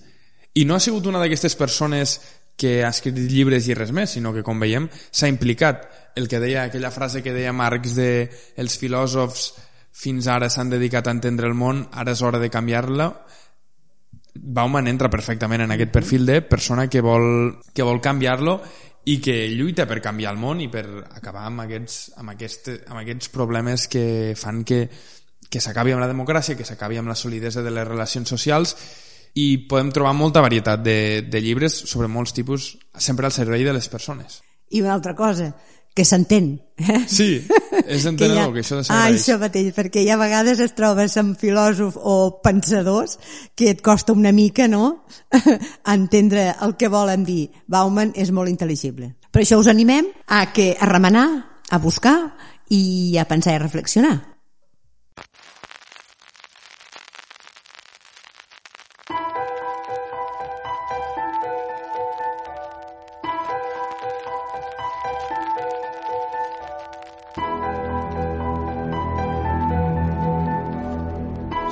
I 0.54 0.64
no 0.66 0.76
ha 0.76 0.82
sigut 0.82 1.06
una 1.10 1.18
d'aquestes 1.22 1.58
persones 1.58 2.16
que 2.60 2.80
ha 2.84 2.92
escrit 2.92 3.16
llibres 3.16 3.68
i 3.68 3.76
res 3.78 3.94
més, 3.96 4.12
sinó 4.18 4.34
que, 4.36 4.44
com 4.44 4.60
veiem, 4.60 4.90
s'ha 4.92 5.30
implicat. 5.32 5.88
El 6.20 6.28
que 6.28 6.42
deia, 6.42 6.66
aquella 6.66 6.92
frase 6.92 7.24
que 7.24 7.32
deia 7.32 7.56
Marx 7.56 7.96
de 7.96 8.12
els 8.60 8.76
filòsofs 8.76 9.50
fins 10.00 10.28
ara 10.30 10.50
s'han 10.52 10.70
dedicat 10.70 11.08
a 11.08 11.14
entendre 11.16 11.48
el 11.48 11.56
món, 11.58 11.86
ara 11.92 12.12
és 12.12 12.22
hora 12.22 12.38
de 12.42 12.50
canviar-la, 12.52 13.10
Bauman 14.34 14.86
entra 14.86 15.10
perfectament 15.10 15.64
en 15.64 15.74
aquest 15.74 15.90
perfil 15.92 16.24
de 16.26 16.40
persona 16.42 16.86
que 16.88 17.02
vol, 17.02 17.58
que 17.74 17.82
vol 17.82 18.00
canviar-lo 18.00 18.60
i 19.10 19.18
que 19.20 19.48
lluita 19.50 19.86
per 19.88 20.00
canviar 20.04 20.34
el 20.34 20.40
món 20.40 20.60
i 20.62 20.68
per 20.70 20.84
acabar 21.10 21.46
amb 21.48 21.64
aquests, 21.64 22.12
amb 22.20 22.34
aquest, 22.34 22.70
amb 22.86 23.00
aquests 23.02 23.30
problemes 23.34 23.88
que 23.90 24.04
fan 24.38 24.62
que, 24.64 24.84
que 25.50 25.60
s'acabi 25.60 25.94
amb 25.96 26.04
la 26.04 26.10
democràcia, 26.10 26.56
que 26.56 26.68
s'acabi 26.68 27.00
amb 27.00 27.10
la 27.10 27.18
solidesa 27.18 27.64
de 27.66 27.72
les 27.74 27.88
relacions 27.88 28.28
socials 28.28 28.76
i 29.34 29.66
podem 29.70 29.92
trobar 29.94 30.14
molta 30.16 30.42
varietat 30.44 30.82
de, 30.82 31.26
de 31.26 31.42
llibres 31.42 31.76
sobre 31.90 32.08
molts 32.08 32.34
tipus, 32.36 32.76
sempre 32.98 33.28
al 33.28 33.34
servei 33.34 33.64
de 33.64 33.74
les 33.76 33.88
persones. 33.88 34.40
I 34.70 34.82
una 34.82 34.94
altra 34.94 35.14
cosa, 35.18 35.52
que 35.94 36.04
s'entén. 36.04 36.54
Eh? 36.80 37.00
Sí, 37.10 37.46
és 37.84 38.06
entenedor, 38.06 38.52
que, 38.54 38.62
ha... 38.62 38.62
que 38.62 38.62
això 38.62 38.78
de 38.78 38.84
Ah, 38.94 39.08
això 39.10 39.36
mateix, 39.40 39.72
perquè 39.76 40.04
hi 40.04 40.10
ha 40.10 40.18
vegades 40.20 40.62
es 40.62 40.74
trobes 40.78 41.16
amb 41.20 41.38
filòsof 41.38 41.98
o 41.98 42.16
pensadors 42.44 43.18
que 43.58 43.70
et 43.74 43.82
costa 43.84 44.14
una 44.16 44.32
mica, 44.32 44.68
no?, 44.70 45.04
entendre 45.96 46.54
el 46.62 46.76
que 46.80 46.88
volen 46.88 47.26
dir. 47.26 47.50
Bauman 47.66 48.14
és 48.14 48.32
molt 48.32 48.52
intel·ligible. 48.52 49.12
Per 49.30 49.42
això 49.42 49.60
us 49.60 49.70
animem 49.70 50.08
a 50.26 50.46
que 50.54 50.72
a 50.78 50.88
remenar, 50.88 51.28
a 51.70 51.78
buscar 51.78 52.16
i 52.70 53.18
a 53.18 53.26
pensar 53.28 53.54
i 53.54 53.60
a 53.60 53.64
reflexionar. 53.66 54.16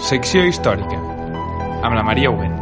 Secció 0.08 0.40
històrica 0.48 0.96
amb 1.84 1.92
la 1.92 2.00
Maria 2.00 2.30
Huent. 2.32 2.54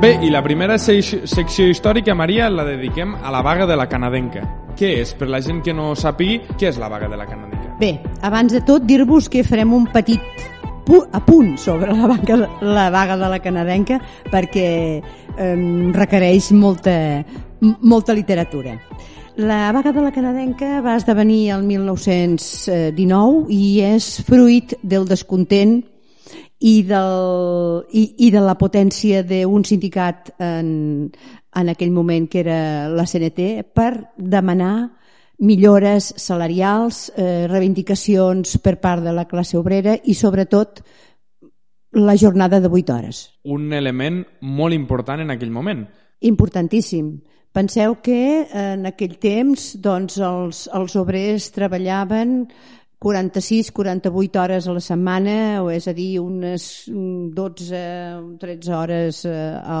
Bé, 0.00 0.14
i 0.24 0.30
la 0.32 0.40
primera 0.40 0.78
secció 0.80 1.66
històrica, 1.68 2.14
Maria, 2.16 2.48
la 2.48 2.64
dediquem 2.64 3.12
a 3.20 3.34
la 3.34 3.42
vaga 3.44 3.66
de 3.68 3.76
la 3.76 3.84
canadenca. 3.92 4.46
Què 4.78 4.94
és? 5.02 5.12
Per 5.12 5.28
la 5.28 5.42
gent 5.44 5.60
que 5.66 5.74
no 5.76 5.90
sàpigui, 5.92 6.38
què 6.56 6.70
és 6.70 6.80
la 6.80 6.88
vaga 6.88 7.10
de 7.12 7.20
la 7.20 7.28
canadenca? 7.28 7.74
Bé, 7.82 7.98
abans 8.24 8.56
de 8.56 8.64
tot, 8.64 8.88
dir-vos 8.88 9.28
que 9.28 9.44
farem 9.44 9.76
un 9.76 9.84
petit 9.92 10.48
a 11.12 11.20
punt 11.20 11.58
sobre 11.60 11.92
la 11.92 12.08
vaga, 12.08 12.40
la 12.62 12.88
vaga 12.90 13.20
de 13.20 13.28
la 13.30 13.38
canadenca 13.44 14.00
perquè 14.32 14.66
eh, 14.96 15.54
requereix 15.92 16.50
molta, 16.56 16.96
molta 17.60 18.14
literatura. 18.14 18.80
La 19.36 19.72
vaga 19.72 19.92
de 19.92 20.02
la 20.02 20.12
canadenca 20.12 20.80
va 20.84 20.96
esdevenir 20.98 21.50
el 21.54 21.62
1919 21.64 23.46
i 23.54 23.80
és 23.86 24.08
fruit 24.26 24.74
del 24.82 25.06
descontent 25.08 25.78
i, 26.60 26.82
del, 26.84 27.84
i, 27.96 28.02
i 28.26 28.30
de 28.34 28.42
la 28.44 28.56
potència 28.60 29.22
d'un 29.24 29.64
sindicat 29.64 30.34
en, 30.42 31.08
en 31.56 31.72
aquell 31.72 31.92
moment 31.94 32.28
que 32.28 32.42
era 32.42 32.88
la 32.92 33.06
CNT 33.08 33.64
per 33.72 34.12
demanar 34.18 34.90
millores 35.40 36.12
salarials, 36.20 37.08
eh, 37.16 37.46
reivindicacions 37.48 38.58
per 38.60 38.76
part 38.80 39.02
de 39.02 39.14
la 39.16 39.24
classe 39.24 39.56
obrera 39.56 39.96
i 40.04 40.14
sobretot 40.14 40.82
la 41.96 42.16
jornada 42.16 42.60
de 42.60 42.68
8 42.68 42.92
hores. 42.94 43.24
Un 43.44 43.72
element 43.72 44.26
molt 44.42 44.76
important 44.76 45.24
en 45.24 45.30
aquell 45.32 45.50
moment. 45.50 45.86
Importantíssim 46.20 47.14
Penseu 47.50 47.96
que 47.98 48.46
en 48.54 48.86
aquell 48.86 49.16
temps 49.18 49.72
doncs, 49.82 50.20
els, 50.22 50.66
els 50.70 50.92
obrers 51.00 51.48
treballaven 51.50 52.44
46-48 53.02 54.38
hores 54.38 54.68
a 54.68 54.74
la 54.76 54.82
setmana, 54.84 55.36
o 55.64 55.70
és 55.72 55.88
a 55.90 55.94
dir, 55.96 56.20
unes 56.22 56.86
12-13 56.86 58.74
hores 58.76 59.24
eh, 59.26 59.34
a, 59.58 59.80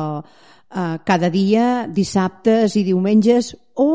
a 0.70 0.86
cada 1.06 1.30
dia, 1.30 1.86
dissabtes 1.86 2.74
i 2.80 2.82
diumenges, 2.88 3.52
o 3.76 3.90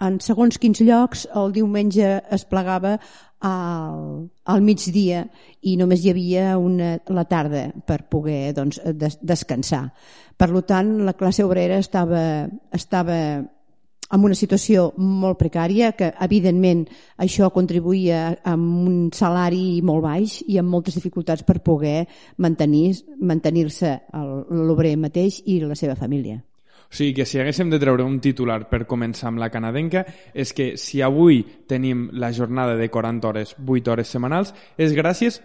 en 0.00 0.16
segons 0.20 0.56
quins 0.60 0.80
llocs 0.84 1.26
el 1.36 1.52
diumenge 1.56 2.08
es 2.32 2.44
plegava 2.48 2.96
al, 3.40 4.28
al 4.44 4.62
migdia 4.62 5.26
i 5.62 5.76
només 5.76 6.04
hi 6.04 6.12
havia 6.12 6.54
una, 6.58 6.96
la 7.08 7.26
tarda 7.28 7.68
per 7.86 8.04
poder 8.10 8.54
doncs, 8.56 8.80
des, 8.94 9.18
descansar. 9.20 9.88
Per 10.36 10.48
tant, 10.68 10.98
la 11.04 11.16
classe 11.16 11.44
obrera 11.44 11.78
estava, 11.80 12.22
estava 12.72 13.18
en 14.06 14.22
una 14.22 14.36
situació 14.38 14.92
molt 14.96 15.38
precària, 15.40 15.92
que 15.98 16.12
evidentment 16.22 16.84
això 17.18 17.50
contribuïa 17.50 18.36
amb 18.46 18.88
un 18.88 18.98
salari 19.14 19.80
molt 19.82 20.04
baix 20.04 20.40
i 20.46 20.60
amb 20.60 20.70
moltes 20.70 20.94
dificultats 20.94 21.42
per 21.42 21.58
poder 21.64 22.06
mantenir-se 22.38 23.18
mantenir 23.20 23.66
l'obrer 23.66 24.96
mateix 24.96 25.42
i 25.44 25.58
la 25.60 25.74
seva 25.74 25.96
família. 25.98 26.38
O 26.86 26.94
sigui 26.94 27.14
que 27.14 27.26
si 27.26 27.40
haguéssim 27.40 27.70
de 27.70 27.80
treure 27.82 28.06
un 28.06 28.20
titular 28.22 28.62
per 28.70 28.86
començar 28.86 29.30
amb 29.30 29.42
la 29.42 29.50
canadenca 29.50 30.04
és 30.34 30.52
que 30.54 30.74
si 30.80 31.02
avui 31.02 31.42
tenim 31.66 32.08
la 32.12 32.32
jornada 32.32 32.76
de 32.78 32.88
40 32.90 33.28
hores, 33.28 33.56
8 33.58 33.92
hores 33.92 34.14
setmanals, 34.14 34.54
és 34.78 34.94
gràcies 34.94 35.40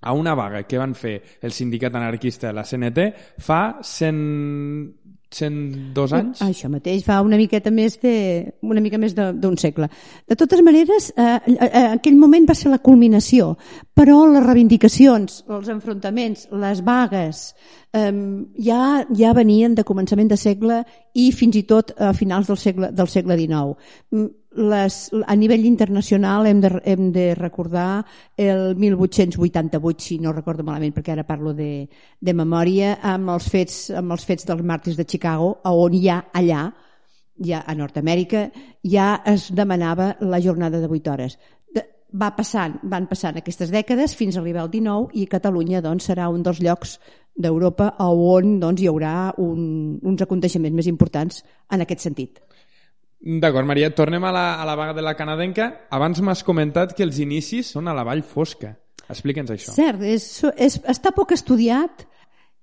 a 0.00 0.12
una 0.12 0.34
vaga 0.34 0.62
que 0.62 0.78
van 0.78 0.94
fer 0.94 1.16
el 1.42 1.52
sindicat 1.52 1.94
anarquista 1.94 2.48
de 2.48 2.54
la 2.54 2.64
CNT 2.64 3.06
fa 3.42 3.78
100, 3.82 4.94
102 5.34 6.12
anys? 6.16 6.42
Això 6.44 6.70
mateix, 6.70 7.02
fa 7.06 7.18
una 7.24 7.38
miqueta 7.40 7.72
més 7.74 7.98
de, 8.02 8.14
una 8.62 8.80
mica 8.80 8.98
més 8.98 9.14
d'un 9.16 9.56
segle. 9.58 9.88
De 10.28 10.36
totes 10.38 10.62
maneres, 10.64 11.10
eh, 11.16 11.38
eh, 11.56 11.84
aquell 11.96 12.16
moment 12.18 12.46
va 12.48 12.54
ser 12.54 12.70
la 12.70 12.78
culminació, 12.78 13.56
però 13.96 14.22
les 14.30 14.46
reivindicacions, 14.46 15.42
els 15.50 15.68
enfrontaments, 15.72 16.46
les 16.52 16.82
vagues, 16.86 17.42
eh, 17.92 18.12
ja, 18.68 18.80
ja 19.10 19.34
venien 19.36 19.74
de 19.74 19.84
començament 19.84 20.30
de 20.30 20.38
segle 20.40 20.82
i 21.14 21.30
fins 21.32 21.58
i 21.58 21.66
tot 21.66 21.92
a 21.98 22.12
finals 22.14 22.52
del 22.52 22.60
segle, 22.60 22.92
del 22.94 23.10
segle 23.10 23.38
XIX 23.40 24.36
les, 24.56 24.96
a 25.26 25.36
nivell 25.36 25.64
internacional 25.68 26.46
hem 26.48 26.60
de, 26.60 26.70
hem 26.84 27.10
de 27.12 27.34
recordar 27.34 28.04
el 28.36 28.74
1888, 28.76 30.02
si 30.02 30.18
no 30.18 30.32
recordo 30.32 30.64
malament, 30.64 30.94
perquè 30.96 31.14
ara 31.14 31.26
parlo 31.28 31.52
de, 31.54 31.86
de 32.20 32.34
memòria, 32.34 32.96
amb 33.02 33.34
els, 33.36 33.50
fets, 33.52 33.78
amb 33.96 34.16
els 34.16 34.24
fets 34.26 34.48
dels 34.48 34.64
màrtirs 34.64 34.96
de 34.98 35.06
Chicago, 35.08 35.58
on 35.68 35.98
ja 36.00 36.22
allà, 36.32 36.66
ja 37.36 37.62
a 37.66 37.76
Nord-Amèrica, 37.76 38.46
ja 38.82 39.20
es 39.28 39.50
demanava 39.52 40.14
la 40.20 40.40
jornada 40.40 40.80
de 40.80 40.88
8 40.88 41.12
hores. 41.12 41.36
De, 41.74 41.84
va 42.16 42.32
passant, 42.36 42.80
van 42.82 43.06
passant 43.10 43.36
aquestes 43.36 43.70
dècades 43.70 44.16
fins 44.16 44.36
a 44.36 44.40
arribar 44.40 44.64
al 44.64 44.72
19 44.72 45.12
i 45.20 45.28
Catalunya 45.30 45.84
doncs, 45.84 46.08
serà 46.08 46.30
un 46.32 46.42
dels 46.46 46.62
llocs 46.64 46.98
d'Europa 47.36 47.92
on 48.00 48.56
doncs, 48.60 48.80
hi 48.80 48.88
haurà 48.88 49.34
un, 49.42 49.98
uns 50.02 50.22
aconteixements 50.24 50.76
més 50.76 50.88
importants 50.88 51.42
en 51.70 51.84
aquest 51.84 52.08
sentit. 52.08 52.40
D'acord, 53.20 53.66
Maria, 53.66 53.88
tornem 53.96 54.24
a 54.28 54.32
la, 54.34 54.46
a 54.60 54.66
la 54.68 54.74
vaga 54.78 54.94
de 54.94 55.02
la 55.02 55.16
canadenca. 55.16 55.70
Abans 55.90 56.20
m'has 56.20 56.44
comentat 56.46 56.92
que 56.94 57.06
els 57.06 57.18
inicis 57.22 57.72
són 57.72 57.88
a 57.88 57.94
la 57.96 58.04
Vall 58.06 58.22
Fosca. 58.22 58.74
Explica'ns 59.08 59.54
això. 59.54 59.72
Cert, 59.74 60.02
és, 60.02 60.26
és, 60.58 60.80
està 60.90 61.14
poc 61.14 61.32
estudiat 61.34 62.06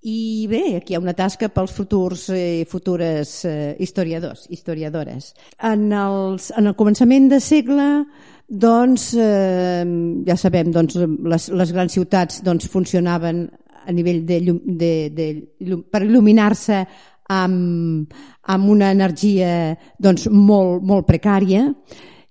I 0.03 0.47
bé, 0.51 0.75
aquí 0.75 0.91
hi 0.91 0.97
ha 0.97 0.99
una 0.99 1.13
tasca 1.15 1.47
pels 1.47 1.71
futurs 1.71 2.25
i 2.33 2.35
eh, 2.35 2.65
futures 2.67 3.29
eh, 3.47 3.75
historiadors, 3.79 4.49
historiadores. 4.51 5.29
En, 5.63 5.85
els, 5.95 6.49
en 6.59 6.67
el 6.67 6.75
començament 6.75 7.29
de 7.31 7.39
segle, 7.39 7.85
doncs, 8.65 9.13
eh, 9.15 9.85
ja 10.27 10.35
sabem, 10.35 10.73
doncs, 10.75 10.97
les, 10.99 11.47
les 11.55 11.71
grans 11.71 11.95
ciutats 11.95 12.43
doncs, 12.43 12.67
funcionaven 12.73 13.45
a 13.87 13.95
nivell 13.95 14.25
de, 14.27 14.41
llum, 14.43 14.59
de, 14.65 14.91
de, 15.15 15.29
llum, 15.63 15.85
per 15.87 16.03
il·luminar-se 16.03 16.83
amb, 17.41 18.13
amb 18.43 18.69
una 18.69 18.91
energia 18.93 19.73
doncs, 19.99 20.29
molt, 20.29 20.83
molt 20.83 21.07
precària 21.09 21.69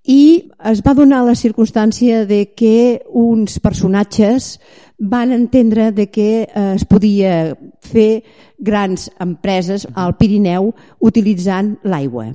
i 0.02 0.50
es 0.66 0.82
va 0.82 0.96
donar 0.98 1.22
la 1.24 1.36
circumstància 1.38 2.24
de 2.26 2.46
que 2.58 3.02
uns 3.06 3.60
personatges 3.62 4.58
van 4.98 5.32
entendre 5.32 5.92
de 5.92 6.08
que 6.10 6.42
eh, 6.42 6.74
es 6.74 6.84
podia 6.84 7.54
fer 7.80 8.24
grans 8.58 9.10
empreses 9.20 9.86
al 9.94 10.16
Pirineu 10.18 10.72
utilitzant 11.00 11.76
l'aigua. 11.84 12.32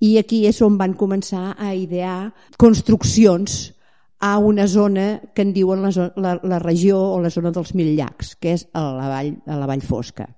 I 0.00 0.18
aquí 0.20 0.44
és 0.48 0.60
on 0.62 0.76
van 0.76 0.94
començar 0.94 1.56
a 1.58 1.74
idear 1.74 2.32
construccions 2.56 3.72
a 4.20 4.38
una 4.38 4.66
zona 4.66 5.20
que 5.34 5.42
en 5.42 5.52
diuen 5.52 5.82
la, 5.82 5.92
la, 6.16 6.38
la 6.42 6.58
regió 6.58 7.00
o 7.00 7.20
la 7.20 7.30
zona 7.30 7.52
dels 7.52 7.74
Mil 7.74 7.94
Llacs, 7.96 8.36
que 8.40 8.56
és 8.56 8.68
a 8.72 8.84
la 8.92 9.08
vall, 9.12 9.36
a 9.46 9.60
la 9.60 9.68
vall 9.68 9.84
Fosca. 9.84 10.28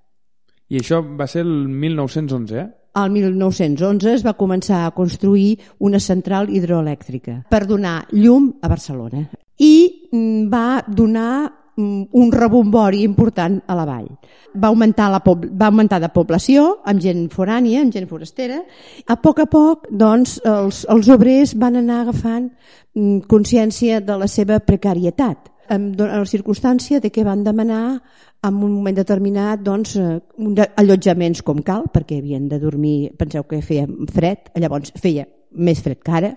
I 0.68 0.82
això 0.82 1.00
va 1.00 1.26
ser 1.26 1.46
el 1.46 1.68
1911, 1.68 2.58
eh? 2.58 2.68
al 2.98 3.10
1911 3.10 4.14
es 4.16 4.24
va 4.26 4.34
començar 4.38 4.82
a 4.84 4.94
construir 4.96 5.58
una 5.86 6.00
central 6.02 6.48
hidroelèctrica 6.50 7.42
per 7.50 7.66
donar 7.66 8.00
llum 8.12 8.50
a 8.62 8.70
Barcelona 8.72 9.22
i 9.58 9.74
mm, 10.10 10.48
va 10.50 10.82
donar 10.86 11.32
mm, 11.76 12.08
un 12.12 12.32
rebombori 12.32 13.02
important 13.06 13.60
a 13.66 13.76
la 13.78 13.84
vall. 13.86 14.08
Va 14.54 14.70
augmentar, 14.72 15.10
la, 15.12 15.20
va 15.22 15.68
augmentar 15.68 16.00
de 16.02 16.10
població 16.14 16.78
amb 16.86 17.02
gent 17.02 17.26
forània, 17.30 17.82
amb 17.82 17.94
gent 17.94 18.08
forastera. 18.10 18.62
A 19.06 19.18
poc 19.22 19.44
a 19.44 19.46
poc, 19.50 19.86
doncs, 19.90 20.38
els, 20.46 20.84
els 20.90 21.10
obrers 21.14 21.54
van 21.58 21.78
anar 21.82 22.02
agafant 22.04 22.48
mm, 22.94 23.28
consciència 23.30 24.00
de 24.00 24.18
la 24.18 24.30
seva 24.30 24.58
precarietat 24.58 25.52
en 25.68 25.92
la 25.98 26.24
circumstància 26.24 27.00
de 27.00 27.10
que 27.12 27.26
van 27.26 27.44
demanar 27.44 28.00
en 28.42 28.58
un 28.62 28.72
moment 28.72 28.96
determinat 28.96 29.62
doncs, 29.64 29.96
eh, 29.96 30.68
allotjaments 30.78 31.42
com 31.42 31.62
cal, 31.66 31.88
perquè 31.92 32.20
havien 32.20 32.48
de 32.48 32.60
dormir, 32.62 33.12
penseu 33.18 33.44
que 33.44 33.62
feia 33.62 33.86
fred, 34.14 34.52
llavors 34.54 34.92
feia 34.96 35.26
més 35.50 35.80
fred 35.82 35.98
que 36.04 36.12
ara, 36.12 36.30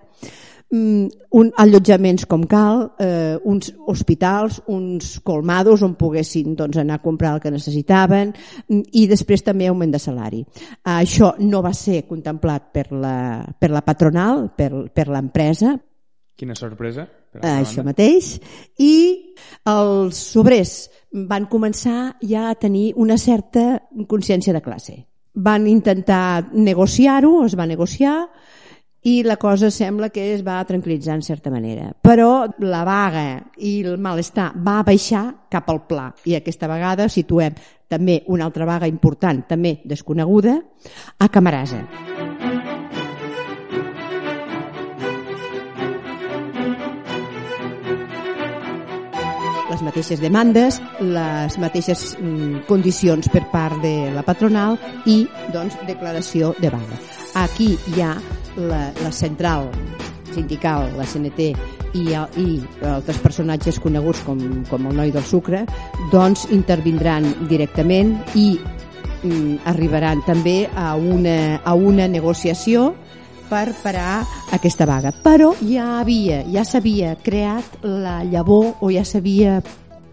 mm, 0.71 1.05
un, 1.37 1.51
allotjaments 1.57 2.25
com 2.25 2.47
cal, 2.49 2.95
eh, 2.99 3.37
uns 3.43 3.73
hospitals, 3.85 4.61
uns 4.67 5.19
colmados 5.19 5.83
on 5.83 5.95
poguessin 5.95 6.55
doncs, 6.55 6.77
anar 6.77 6.95
a 6.95 7.03
comprar 7.03 7.35
el 7.35 7.41
que 7.41 7.51
necessitaven 7.51 8.33
mm, 8.67 8.81
i 8.93 9.07
després 9.07 9.43
també 9.43 9.67
augment 9.67 9.91
de 9.91 9.99
salari. 9.99 10.43
Això 10.83 11.35
no 11.39 11.61
va 11.61 11.73
ser 11.73 12.07
contemplat 12.07 12.71
per 12.73 12.91
la, 12.91 13.45
per 13.59 13.69
la 13.69 13.85
patronal, 13.85 14.49
per, 14.57 14.89
per 14.89 15.07
l'empresa. 15.07 15.77
Quina 16.35 16.55
sorpresa. 16.55 17.20
Això 17.39 17.85
mateix. 17.87 18.35
I 18.79 19.35
els 19.71 20.19
obrers 20.35 20.89
van 21.11 21.47
començar 21.51 22.15
ja 22.21 22.49
a 22.49 22.55
tenir 22.55 22.91
una 22.95 23.17
certa 23.17 23.81
consciència 24.07 24.53
de 24.53 24.61
classe. 24.61 24.97
Van 25.33 25.67
intentar 25.67 26.51
negociar-ho, 26.51 27.45
es 27.45 27.55
va 27.55 27.67
negociar, 27.67 28.17
i 29.01 29.23
la 29.23 29.37
cosa 29.37 29.71
sembla 29.71 30.11
que 30.13 30.27
es 30.35 30.43
va 30.45 30.59
tranquil·litzar 30.67 31.15
en 31.17 31.23
certa 31.25 31.49
manera. 31.49 31.89
Però 32.05 32.45
la 32.61 32.83
vaga 32.85 33.25
i 33.57 33.79
el 33.81 33.97
malestar 33.97 34.51
va 34.61 34.81
baixar 34.85 35.47
cap 35.49 35.69
al 35.73 35.85
pla 35.89 36.11
i 36.25 36.37
aquesta 36.37 36.69
vegada 36.69 37.09
situem 37.09 37.57
també 37.91 38.21
una 38.31 38.45
altra 38.47 38.65
vaga 38.65 38.87
important, 38.87 39.43
també 39.49 39.79
desconeguda, 39.83 40.59
a 41.19 41.27
Camarasa. 41.27 42.20
Les 49.71 49.81
mateixes 49.85 50.21
demandes, 50.21 50.81
les 50.99 51.57
mateixes 51.61 52.11
mm, 52.19 52.65
condicions 52.67 53.31
per 53.31 53.45
part 53.51 53.79
de 53.83 54.11
la 54.13 54.25
patronal 54.27 54.77
i 55.09 55.23
doncs, 55.53 55.79
declaració 55.87 56.53
de 56.59 56.71
vaga. 56.73 56.99
Aquí 57.39 57.73
hi 57.93 58.03
ha 58.03 58.15
la, 58.57 58.89
la 59.01 59.11
central 59.15 59.71
sindical, 60.31 60.91
la 60.95 61.05
CNT, 61.07 61.51
i, 61.93 62.05
i 62.11 62.47
altres 62.87 63.19
personatges 63.23 63.79
coneguts 63.83 64.21
com, 64.27 64.39
com 64.69 64.87
el 64.87 64.95
noi 64.95 65.11
del 65.11 65.25
sucre, 65.27 65.65
doncs 66.11 66.47
intervindran 66.55 67.27
directament 67.49 68.15
i 68.39 68.53
mm, 68.57 69.61
arribaran 69.71 70.23
també 70.27 70.65
a 70.75 70.93
una, 70.95 71.61
a 71.63 71.75
una 71.75 72.07
negociació 72.11 72.91
per 73.51 73.75
parar 73.83 74.23
aquesta 74.55 74.87
vaga. 74.87 75.11
Però 75.11 75.51
ja 75.67 75.99
havia, 75.99 76.41
ja 76.47 76.63
s'havia 76.63 77.17
creat 77.19 77.81
la 77.83 78.21
llavor 78.23 78.77
o 78.79 78.91
ja 78.93 79.03
s'havia 79.03 79.59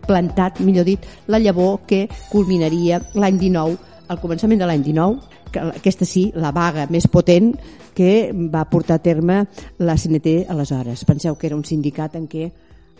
plantat, 0.08 0.58
millor 0.64 0.88
dit, 0.88 1.04
la 1.30 1.38
llavor 1.38 1.84
que 1.86 2.06
culminaria 2.32 2.98
l'any 3.14 3.38
19, 3.38 3.76
al 4.08 4.20
començament 4.22 4.58
de 4.58 4.66
l'any 4.66 4.82
19, 4.82 5.42
que 5.52 5.64
aquesta 5.78 6.08
sí, 6.08 6.30
la 6.34 6.50
vaga 6.52 6.88
més 6.90 7.06
potent 7.06 7.52
que 7.94 8.30
va 8.32 8.64
portar 8.70 8.98
a 8.98 9.02
terme 9.04 9.44
la 9.78 9.96
CNT 9.98 10.48
aleshores. 10.48 11.04
Penseu 11.04 11.36
que 11.36 11.48
era 11.48 11.56
un 11.56 11.64
sindicat 11.66 12.16
en 12.18 12.26
què 12.30 12.50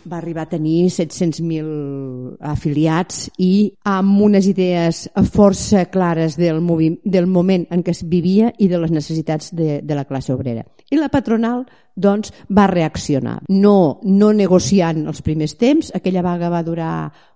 va 0.08 0.18
arribar 0.18 0.46
a 0.46 0.52
tenir 0.52 0.88
700.000 0.90 2.38
afiliats 2.50 3.28
i 3.38 3.70
amb 3.88 4.22
unes 4.24 4.48
idees 4.50 5.04
força 5.32 5.84
clares 5.92 6.38
del, 6.40 6.62
del 7.04 7.28
moment 7.28 7.66
en 7.70 7.84
què 7.84 7.94
es 7.94 8.04
vivia 8.08 8.52
i 8.58 8.68
de 8.68 8.80
les 8.80 8.94
necessitats 8.94 9.52
de, 9.54 9.80
de 9.82 9.98
la 9.98 10.06
classe 10.08 10.32
obrera. 10.34 10.64
I 10.90 10.96
la 10.96 11.10
patronal 11.12 11.66
doncs, 11.98 12.32
va 12.54 12.68
reaccionar. 12.70 13.40
No, 13.50 14.00
no 14.06 14.32
negociant 14.32 15.02
els 15.10 15.20
primers 15.26 15.56
temps, 15.58 15.90
aquella 15.94 16.22
vaga 16.22 16.50
va 16.52 16.62
durar 16.62 16.92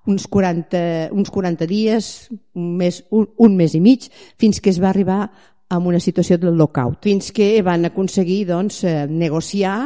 uns 0.07 0.29
40, 0.31 1.11
uns 1.13 1.31
40 1.35 1.67
dies, 1.67 2.13
un 2.55 2.77
mes, 2.79 3.03
un, 3.11 3.27
un 3.43 3.57
mes 3.59 3.75
i 3.75 3.83
mig, 3.83 4.07
fins 4.39 4.63
que 4.63 4.71
es 4.71 4.81
va 4.83 4.93
arribar 4.93 5.25
a 5.73 5.79
una 5.79 6.01
situació 6.01 6.39
del 6.39 6.57
lockout, 6.59 7.01
fins 7.03 7.33
que 7.33 7.57
van 7.65 7.89
aconseguir 7.89 8.45
doncs, 8.51 8.83
eh, 8.85 9.07
negociar 9.09 9.77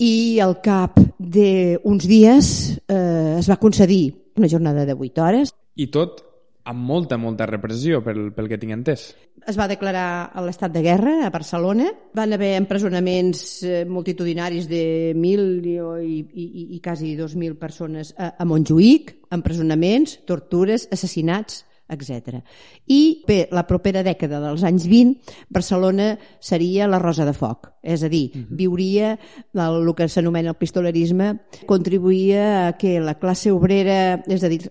i 0.00 0.40
al 0.40 0.56
cap 0.64 0.96
d'uns 1.18 2.08
dies 2.08 2.48
eh, 2.88 3.36
es 3.36 3.48
va 3.50 3.60
concedir 3.60 4.16
una 4.40 4.48
jornada 4.48 4.86
de 4.88 4.96
8 4.96 5.22
hores. 5.22 5.52
I 5.76 5.90
tot 5.92 6.22
amb 6.70 6.84
molta, 6.86 7.18
molta 7.18 7.46
repressió, 7.48 8.00
pel, 8.04 8.30
pel 8.36 8.48
que 8.48 8.58
tinc 8.60 8.72
entès. 8.76 9.10
Es 9.48 9.56
va 9.58 9.66
declarar 9.68 10.30
l'estat 10.44 10.72
de 10.72 10.82
guerra 10.84 11.14
a 11.26 11.30
Barcelona. 11.32 11.88
Van 12.16 12.32
haver 12.36 12.52
empresonaments 12.58 13.62
eh, 13.64 13.84
multitudinaris 13.88 14.68
de 14.70 14.84
1.000 15.16 16.04
i, 16.04 16.18
i, 16.20 16.20
i, 16.44 16.66
i 16.76 16.80
quasi 16.84 17.14
2.000 17.18 17.56
persones 17.60 18.14
a, 18.16 18.34
a 18.36 18.46
Montjuïc, 18.48 19.16
empresonaments, 19.36 20.20
tortures, 20.28 20.88
assassinats 20.92 21.64
etc. 21.90 22.40
I 22.86 23.22
bé, 23.26 23.40
la 23.52 23.66
propera 23.68 24.04
dècada 24.06 24.40
dels 24.40 24.64
anys 24.64 24.86
20, 24.88 25.36
Barcelona 25.50 26.14
seria 26.40 26.88
la 26.88 26.98
rosa 27.02 27.26
de 27.28 27.34
foc, 27.36 27.72
és 27.82 28.02
a 28.02 28.08
dir, 28.08 28.30
uh 28.34 28.38
mhm. 28.38 28.44
-huh. 28.44 28.56
viuria 28.56 29.18
el, 29.54 29.88
el 29.88 29.94
que 29.94 30.08
s'anomena 30.08 30.50
el 30.50 30.56
pistolerisme, 30.56 31.40
contribuïa 31.66 32.68
a 32.68 32.72
que 32.76 33.00
la 33.00 33.18
classe 33.18 33.50
obrera, 33.50 34.22
és 34.26 34.42
a 34.44 34.48
dir, 34.48 34.70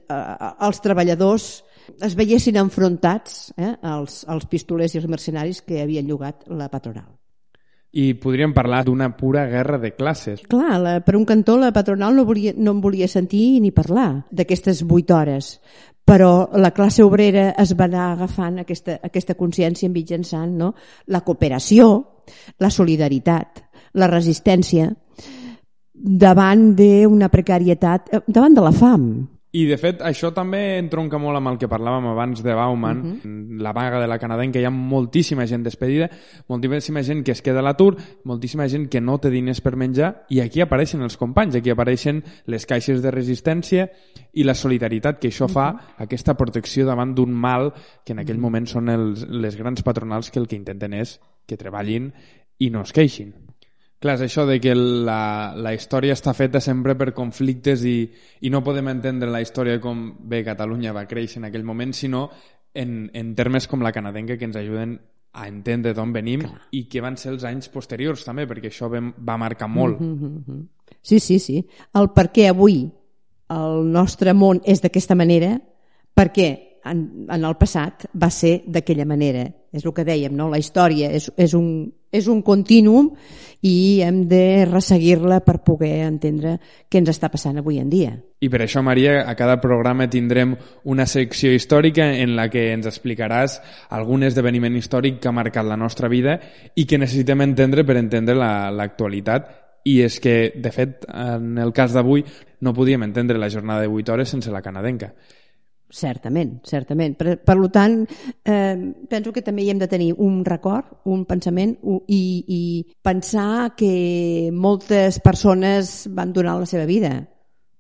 els 0.60 0.82
treballadors 0.82 1.64
es 2.02 2.16
veiessin 2.16 2.58
enfrontats 2.58 3.54
eh, 3.58 3.76
als, 3.82 4.24
als 4.28 4.46
pistolers 4.46 4.94
i 4.94 5.02
els 5.02 5.08
mercenaris 5.08 5.62
que 5.62 5.82
havien 5.82 6.08
llogat 6.08 6.46
la 6.48 6.70
patronal. 6.70 7.20
I 7.90 8.14
podríem 8.22 8.52
parlar 8.54 8.84
d'una 8.86 9.16
pura 9.18 9.48
guerra 9.50 9.80
de 9.82 9.96
classes. 9.98 10.44
Clar, 10.50 10.78
la, 10.78 10.92
per 11.02 11.16
un 11.18 11.26
cantó 11.26 11.56
la 11.58 11.72
patronal 11.74 12.14
no, 12.16 12.26
volia, 12.26 12.54
no 12.56 12.76
en 12.76 12.82
volia 12.84 13.08
sentir 13.10 13.58
ni 13.64 13.72
parlar 13.74 14.28
d'aquestes 14.30 14.84
vuit 14.86 15.10
hores 15.10 15.56
però 16.10 16.50
la 16.58 16.72
classe 16.74 17.04
obrera 17.06 17.52
es 17.62 17.76
va 17.78 17.86
anar 17.86 18.06
agafant 18.16 18.64
aquesta, 18.64 18.96
aquesta 19.06 19.36
consciència 19.38 19.92
mitjançant 19.94 20.56
no? 20.58 20.72
la 21.14 21.22
cooperació, 21.22 21.90
la 22.58 22.72
solidaritat, 22.74 23.62
la 24.02 24.10
resistència 24.10 24.90
davant 25.94 26.72
d'una 26.80 27.30
precarietat, 27.30 28.10
eh, 28.10 28.22
davant 28.26 28.58
de 28.58 28.64
la 28.66 28.74
fam. 28.74 29.06
I, 29.52 29.64
de 29.66 29.80
fet, 29.82 30.04
això 30.06 30.30
també 30.30 30.78
entronca 30.78 31.18
molt 31.18 31.40
amb 31.40 31.50
el 31.50 31.56
que 31.58 31.68
parlàvem 31.70 32.06
abans 32.12 32.44
de 32.46 32.54
Bauman, 32.54 33.00
uh 33.00 33.14
-huh. 33.18 33.58
la 33.58 33.72
vaga 33.74 34.00
de 34.00 34.08
la 34.08 34.20
canadenca, 34.20 34.60
hi 34.60 34.66
ha 34.66 34.70
moltíssima 34.70 35.48
gent 35.48 35.64
despedida, 35.64 36.08
moltíssima 36.48 37.02
gent 37.02 37.24
que 37.26 37.32
es 37.32 37.42
queda 37.42 37.60
a 37.60 37.64
l'atur, 37.64 37.98
moltíssima 38.26 38.68
gent 38.70 38.90
que 38.90 39.02
no 39.02 39.18
té 39.18 39.32
diners 39.32 39.62
per 39.62 39.76
menjar, 39.76 40.26
i 40.30 40.40
aquí 40.40 40.62
apareixen 40.62 41.02
els 41.02 41.18
companys, 41.18 41.56
aquí 41.56 41.72
apareixen 41.72 42.24
les 42.46 42.66
caixes 42.68 43.02
de 43.02 43.10
resistència 43.10 43.90
i 44.34 44.44
la 44.44 44.54
solidaritat 44.54 45.20
que 45.20 45.30
això 45.30 45.48
fa, 45.48 45.72
uh 45.72 45.80
-huh. 45.80 46.04
aquesta 46.04 46.36
protecció 46.36 46.86
davant 46.86 47.16
d'un 47.16 47.34
mal 47.34 47.74
que 48.06 48.14
en 48.14 48.20
aquell 48.20 48.38
moment 48.38 48.68
són 48.68 48.88
els, 48.88 49.28
les 49.28 49.56
grans 49.56 49.82
patronals 49.82 50.30
que 50.30 50.40
el 50.40 50.48
que 50.48 50.56
intenten 50.56 50.94
és 50.94 51.20
que 51.48 51.58
treballin 51.58 52.14
i 52.60 52.70
no 52.70 52.82
es 52.82 52.94
queixin. 52.94 53.49
Clar, 54.00 54.16
és 54.16 54.22
això 54.30 54.46
de 54.48 54.62
que 54.64 54.72
la, 54.76 55.52
la 55.60 55.74
història 55.76 56.16
està 56.16 56.32
feta 56.34 56.62
sempre 56.64 56.96
per 56.96 57.12
conflictes 57.16 57.84
i, 57.84 57.98
i 58.48 58.52
no 58.52 58.64
podem 58.64 58.88
entendre 58.94 59.28
la 59.32 59.42
història 59.44 59.82
com 59.84 60.14
bé 60.32 60.40
Catalunya 60.48 60.96
va 60.96 61.08
créixer 61.10 61.42
en 61.42 61.50
aquell 61.50 61.68
moment, 61.68 61.92
sinó 61.94 62.30
en, 62.74 63.10
en 63.14 63.34
termes 63.36 63.68
com 63.68 63.84
la 63.84 63.92
canadenca 63.92 64.38
que 64.40 64.48
ens 64.48 64.56
ajuden 64.56 64.96
a 65.34 65.48
entendre 65.48 65.94
d'on 65.94 66.14
venim 66.16 66.46
Clar. 66.46 66.62
i 66.72 66.86
que 66.90 67.04
van 67.04 67.20
ser 67.20 67.34
els 67.34 67.44
anys 67.44 67.68
posteriors 67.74 68.24
també, 68.26 68.48
perquè 68.48 68.72
això 68.72 68.88
va 68.90 69.38
marcar 69.38 69.68
molt. 69.68 70.00
Mm 70.00 70.16
-hmm. 70.16 70.64
Sí, 71.02 71.20
sí, 71.20 71.40
sí. 71.40 71.66
El 71.94 72.10
per 72.16 72.32
què 72.32 72.50
avui 72.50 72.90
el 73.50 73.92
nostre 73.92 74.34
món 74.34 74.62
és 74.66 74.82
d'aquesta 74.82 75.16
manera, 75.16 75.60
perquè 76.16 76.69
en, 76.92 77.28
en 77.30 77.46
el 77.46 77.56
passat 77.60 78.08
va 78.18 78.30
ser 78.34 78.60
d'aquella 78.68 79.06
manera. 79.06 79.46
És 79.72 79.86
el 79.86 79.94
que 79.94 80.06
dèiem, 80.06 80.34
no? 80.34 80.48
la 80.50 80.58
història 80.58 81.12
és, 81.14 81.28
és, 81.38 81.54
un, 81.54 81.92
és 82.12 82.26
un 82.32 82.42
continuum 82.42 83.12
i 83.62 84.02
hem 84.02 84.24
de 84.32 84.66
resseguir-la 84.66 85.42
per 85.46 85.60
poder 85.66 86.08
entendre 86.08 86.56
què 86.90 87.02
ens 87.02 87.12
està 87.14 87.30
passant 87.30 87.60
avui 87.62 87.78
en 87.78 87.92
dia. 87.92 88.16
I 88.42 88.50
per 88.50 88.64
això, 88.66 88.82
Maria, 88.82 89.20
a 89.30 89.36
cada 89.38 89.60
programa 89.62 90.10
tindrem 90.10 90.56
una 90.90 91.06
secció 91.06 91.54
històrica 91.54 92.10
en 92.18 92.36
la 92.40 92.48
que 92.50 92.70
ens 92.74 92.90
explicaràs 92.90 93.60
algun 93.94 94.26
esdeveniment 94.26 94.80
històric 94.80 95.20
que 95.22 95.30
ha 95.30 95.36
marcat 95.36 95.68
la 95.68 95.78
nostra 95.78 96.10
vida 96.10 96.40
i 96.74 96.88
que 96.90 96.98
necessitem 96.98 97.46
entendre 97.46 97.86
per 97.86 98.00
entendre 98.00 98.40
l'actualitat 98.40 99.50
la, 99.50 99.66
i 99.86 100.00
és 100.04 100.20
que, 100.20 100.52
de 100.56 100.72
fet, 100.76 101.06
en 101.08 101.58
el 101.62 101.72
cas 101.76 101.94
d'avui 101.96 102.26
no 102.66 102.74
podíem 102.76 103.06
entendre 103.06 103.40
la 103.40 103.50
jornada 103.50 103.86
de 103.86 103.88
8 103.88 104.14
hores 104.14 104.34
sense 104.34 104.52
la 104.52 104.62
canadenca. 104.62 105.14
Certament, 105.90 106.60
certament. 106.70 107.16
Per, 107.18 107.40
per 107.42 107.56
tant, 107.74 108.04
eh, 108.46 108.78
penso 109.10 109.34
que 109.34 109.42
també 109.42 109.64
hi 109.66 109.72
hem 109.74 109.82
de 109.82 109.90
tenir 109.90 110.12
un 110.22 110.44
record, 110.46 111.00
un 111.10 111.26
pensament 111.26 111.76
un, 111.82 112.04
i, 112.08 112.22
i 112.46 112.62
pensar 113.02 113.74
que 113.78 114.52
moltes 114.54 115.18
persones 115.26 116.08
van 116.14 116.34
donar 116.34 116.60
la 116.60 116.70
seva 116.70 116.86
vida 116.86 117.16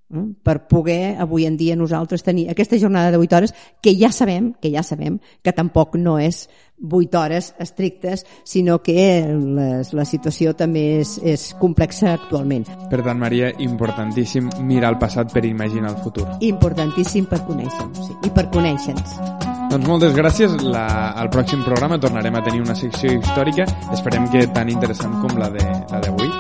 per 0.10 0.68
poder 0.68 1.18
avui 1.22 1.46
en 1.46 1.58
dia 1.58 1.76
nosaltres 1.78 2.24
tenir 2.26 2.48
aquesta 2.50 2.80
jornada 2.82 3.12
de 3.12 3.18
8 3.22 3.36
hores 3.36 3.54
que 3.82 3.94
ja 3.94 4.12
sabem 4.12 4.54
que 4.60 4.72
ja 4.74 4.82
sabem 4.82 5.20
que 5.44 5.54
tampoc 5.54 5.96
no 5.96 6.18
és 6.18 6.48
8 6.82 7.20
hores 7.20 7.54
estrictes, 7.60 8.26
sinó 8.44 8.82
que 8.82 8.96
les, 9.30 9.94
la 9.94 10.06
situació 10.06 10.56
també 10.56 11.02
és, 11.02 11.18
és 11.22 11.50
complexa 11.60 12.14
actualment. 12.16 12.66
Per 12.90 13.02
tant, 13.04 13.20
Maria, 13.20 13.52
importantíssim 13.60 14.50
mirar 14.64 14.94
el 14.96 15.00
passat 15.02 15.34
per 15.34 15.44
imaginar 15.46 15.92
el 15.92 16.02
futur. 16.02 16.26
Importantíssim 16.40 17.28
per 17.30 17.44
conèixer-nos, 17.46 18.08
sí, 18.08 18.18
i 18.24 18.32
per 18.32 18.48
conèixer-nos. 18.54 19.20
Doncs 19.70 19.86
moltes 19.86 20.16
gràcies. 20.18 20.56
La, 20.66 21.12
al 21.20 21.30
pròxim 21.30 21.62
programa 21.68 22.00
tornarem 22.02 22.40
a 22.40 22.46
tenir 22.48 22.64
una 22.64 22.78
secció 22.80 23.14
històrica. 23.14 23.68
Esperem 23.94 24.26
que 24.34 24.48
tan 24.56 24.72
interessant 24.74 25.20
com 25.22 25.38
la 25.38 25.52
d'avui. 25.54 26.39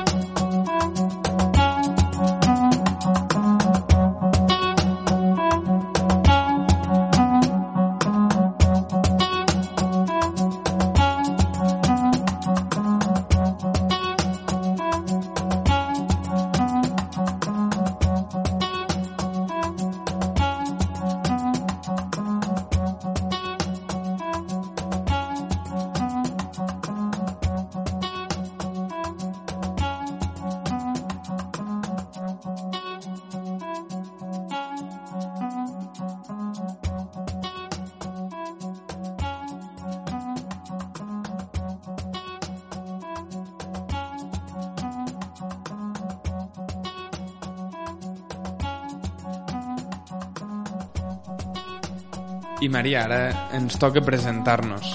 I 52.69 52.71
Maria, 52.71 53.07
ara 53.07 53.49
ens 53.57 53.79
toca 53.81 54.03
presentar-nos. 54.05 54.91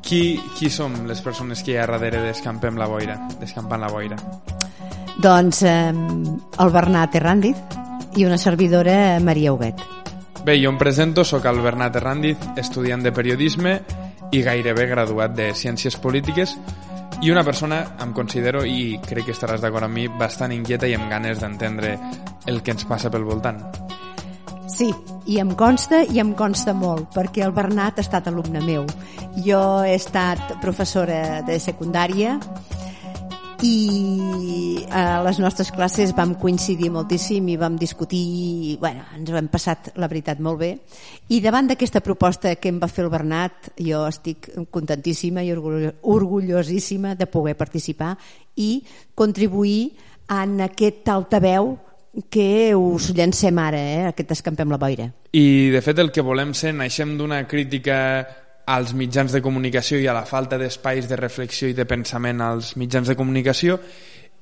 Qui, 0.00 0.40
qui 0.56 0.70
som 0.72 0.94
les 1.04 1.20
persones 1.20 1.60
que 1.60 1.74
hi 1.74 1.76
ha 1.76 1.84
darrere 1.84 2.22
d'Escampem 2.24 2.78
la 2.80 2.86
Boira, 2.88 3.18
d'Escampant 3.36 3.82
la 3.82 3.90
Boira? 3.92 4.16
Doncs 5.20 5.60
eh, 5.68 5.92
el 5.92 6.72
Bernat 6.72 7.18
Herrandiz 7.20 7.60
i 8.16 8.24
una 8.24 8.40
servidora 8.40 9.20
Maria 9.20 9.52
Huguet. 9.52 9.84
Bé, 10.40 10.56
jo 10.56 10.72
em 10.72 10.80
presento, 10.80 11.20
sóc 11.20 11.44
el 11.52 11.60
Bernat 11.60 12.00
Herrandiz, 12.00 12.48
estudiant 12.56 13.04
de 13.04 13.12
periodisme 13.12 13.76
i 14.32 14.40
gairebé 14.40 14.88
graduat 14.88 15.36
de 15.36 15.52
Ciències 15.52 16.00
Polítiques 16.00 16.56
i 17.20 17.28
una 17.28 17.44
persona, 17.44 17.82
em 18.00 18.16
considero, 18.16 18.64
i 18.64 18.96
crec 19.04 19.28
que 19.28 19.36
estaràs 19.36 19.60
d'acord 19.60 19.84
amb 19.84 20.00
mi, 20.00 20.08
bastant 20.08 20.56
inquieta 20.56 20.88
i 20.88 20.96
amb 20.96 21.12
ganes 21.12 21.44
d'entendre 21.44 21.98
el 22.48 22.64
que 22.64 22.72
ens 22.72 22.88
passa 22.88 23.12
pel 23.12 23.28
voltant. 23.28 23.89
Sí, 24.70 24.90
i 25.26 25.40
em 25.42 25.50
consta 25.58 26.04
i 26.06 26.20
em 26.22 26.30
consta 26.38 26.72
molt, 26.76 27.08
perquè 27.14 27.42
el 27.42 27.54
Bernat 27.56 27.98
ha 27.98 28.04
estat 28.04 28.28
alumne 28.30 28.62
meu. 28.62 28.86
Jo 29.42 29.60
he 29.82 29.96
estat 29.96 30.54
professora 30.62 31.40
de 31.46 31.58
secundària 31.58 32.36
i 33.66 34.86
a 34.94 35.20
les 35.24 35.40
nostres 35.42 35.68
classes 35.74 36.14
vam 36.16 36.32
coincidir 36.40 36.88
moltíssim 36.94 37.50
i 37.52 37.58
vam 37.60 37.76
discutir 37.76 38.20
i 38.20 38.76
bueno, 38.80 39.04
ens 39.16 39.28
ho 39.28 39.36
hem 39.36 39.50
passat 39.52 39.90
la 40.00 40.08
veritat 40.08 40.40
molt 40.40 40.62
bé 40.62 40.70
i 41.28 41.42
davant 41.44 41.68
d'aquesta 41.68 42.00
proposta 42.00 42.54
que 42.56 42.72
em 42.72 42.78
va 42.80 42.88
fer 42.88 43.04
el 43.04 43.12
Bernat 43.12 43.72
jo 43.76 44.06
estic 44.08 44.48
contentíssima 44.72 45.44
i 45.44 45.52
orgullosíssima 45.52 47.14
de 47.20 47.28
poder 47.28 47.56
participar 47.58 48.14
i 48.56 48.80
contribuir 49.14 49.92
en 50.30 50.60
aquest 50.64 51.08
altaveu 51.12 51.74
que 52.28 52.74
us 52.74 53.12
llancem 53.14 53.58
ara, 53.58 53.80
eh, 53.80 54.06
aquest 54.10 54.32
Escampem 54.34 54.70
la 54.70 54.78
Boira. 54.78 55.10
I, 55.32 55.70
de 55.70 55.82
fet, 55.82 55.98
el 56.02 56.10
que 56.10 56.24
volem 56.26 56.54
ser, 56.54 56.72
naixem 56.74 57.16
d'una 57.18 57.44
crítica 57.48 57.98
als 58.70 58.94
mitjans 58.94 59.32
de 59.32 59.42
comunicació 59.42 59.98
i 59.98 60.06
a 60.06 60.14
la 60.14 60.26
falta 60.26 60.58
d'espais 60.58 61.08
de 61.10 61.18
reflexió 61.18 61.68
i 61.70 61.74
de 61.74 61.86
pensament 61.86 62.42
als 62.44 62.76
mitjans 62.78 63.08
de 63.10 63.16
comunicació 63.18 63.80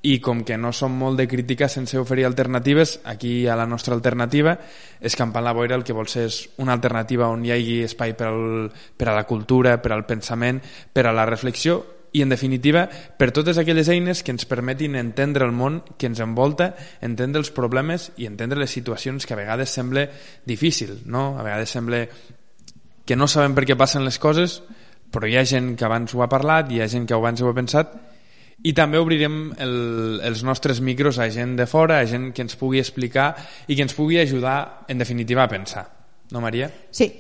i 0.03 0.21
com 0.23 0.45
que 0.47 0.57
no 0.57 0.71
som 0.73 0.95
molt 0.95 1.19
de 1.19 1.27
crítica 1.27 1.67
sense 1.69 1.99
oferir 1.99 2.25
alternatives, 2.27 3.01
aquí 3.05 3.49
a 3.49 3.57
la 3.57 3.67
nostra 3.67 3.95
alternativa, 3.95 4.59
Escampant 5.01 5.45
la 5.45 5.53
Boira 5.53 5.75
el 5.75 5.85
que 5.85 5.97
vol 5.97 6.07
ser 6.09 6.29
és 6.29 6.39
una 6.63 6.77
alternativa 6.77 7.29
on 7.33 7.45
hi 7.45 7.53
hagi 7.53 7.81
espai 7.89 8.15
per, 8.15 8.29
al, 8.31 8.69
per 8.97 9.09
a 9.11 9.17
la 9.17 9.27
cultura, 9.27 9.79
per 9.83 9.93
al 9.93 10.07
pensament, 10.07 10.63
per 10.93 11.09
a 11.09 11.13
la 11.13 11.27
reflexió 11.27 11.83
i, 12.13 12.23
en 12.23 12.33
definitiva, 12.33 12.87
per 12.89 13.31
totes 13.37 13.59
aquelles 13.61 13.89
eines 13.93 14.23
que 14.25 14.33
ens 14.35 14.49
permetin 14.49 14.97
entendre 14.97 15.47
el 15.47 15.53
món 15.53 15.83
que 15.99 16.09
ens 16.09 16.21
envolta, 16.25 16.73
entendre 17.05 17.43
els 17.43 17.53
problemes 17.55 18.11
i 18.17 18.29
entendre 18.29 18.61
les 18.61 18.73
situacions 18.73 19.27
que 19.27 19.37
a 19.37 19.41
vegades 19.41 19.73
sembla 19.75 20.09
difícil, 20.47 21.03
no? 21.05 21.39
A 21.39 21.45
vegades 21.45 21.75
sembla 21.77 22.07
que 23.05 23.17
no 23.17 23.29
sabem 23.29 23.55
per 23.57 23.65
què 23.69 23.77
passen 23.77 24.05
les 24.05 24.19
coses, 24.21 24.63
però 25.13 25.29
hi 25.29 25.39
ha 25.41 25.47
gent 25.49 25.75
que 25.77 25.87
abans 25.89 26.13
ho 26.15 26.23
ha 26.25 26.29
parlat, 26.29 26.73
hi 26.73 26.83
ha 26.83 26.89
gent 26.89 27.07
que 27.09 27.17
abans 27.17 27.41
ho 27.41 27.49
ha 27.49 27.57
pensat, 27.57 27.95
i 28.67 28.73
també 28.75 28.99
obrirem 28.99 29.53
el, 29.63 30.21
els 30.27 30.43
nostres 30.45 30.81
micros 30.85 31.21
a 31.23 31.29
gent 31.31 31.55
de 31.57 31.67
fora, 31.71 32.01
a 32.01 32.09
gent 32.11 32.33
que 32.35 32.43
ens 32.43 32.59
pugui 32.59 32.83
explicar 32.83 33.31
i 33.69 33.77
que 33.77 33.85
ens 33.87 33.95
pugui 33.95 34.19
ajudar, 34.19 34.85
en 34.89 34.99
definitiva, 34.99 35.45
a 35.45 35.51
pensar. 35.53 35.85
No, 36.33 36.43
Maria? 36.45 36.69
Sí. 36.91 37.13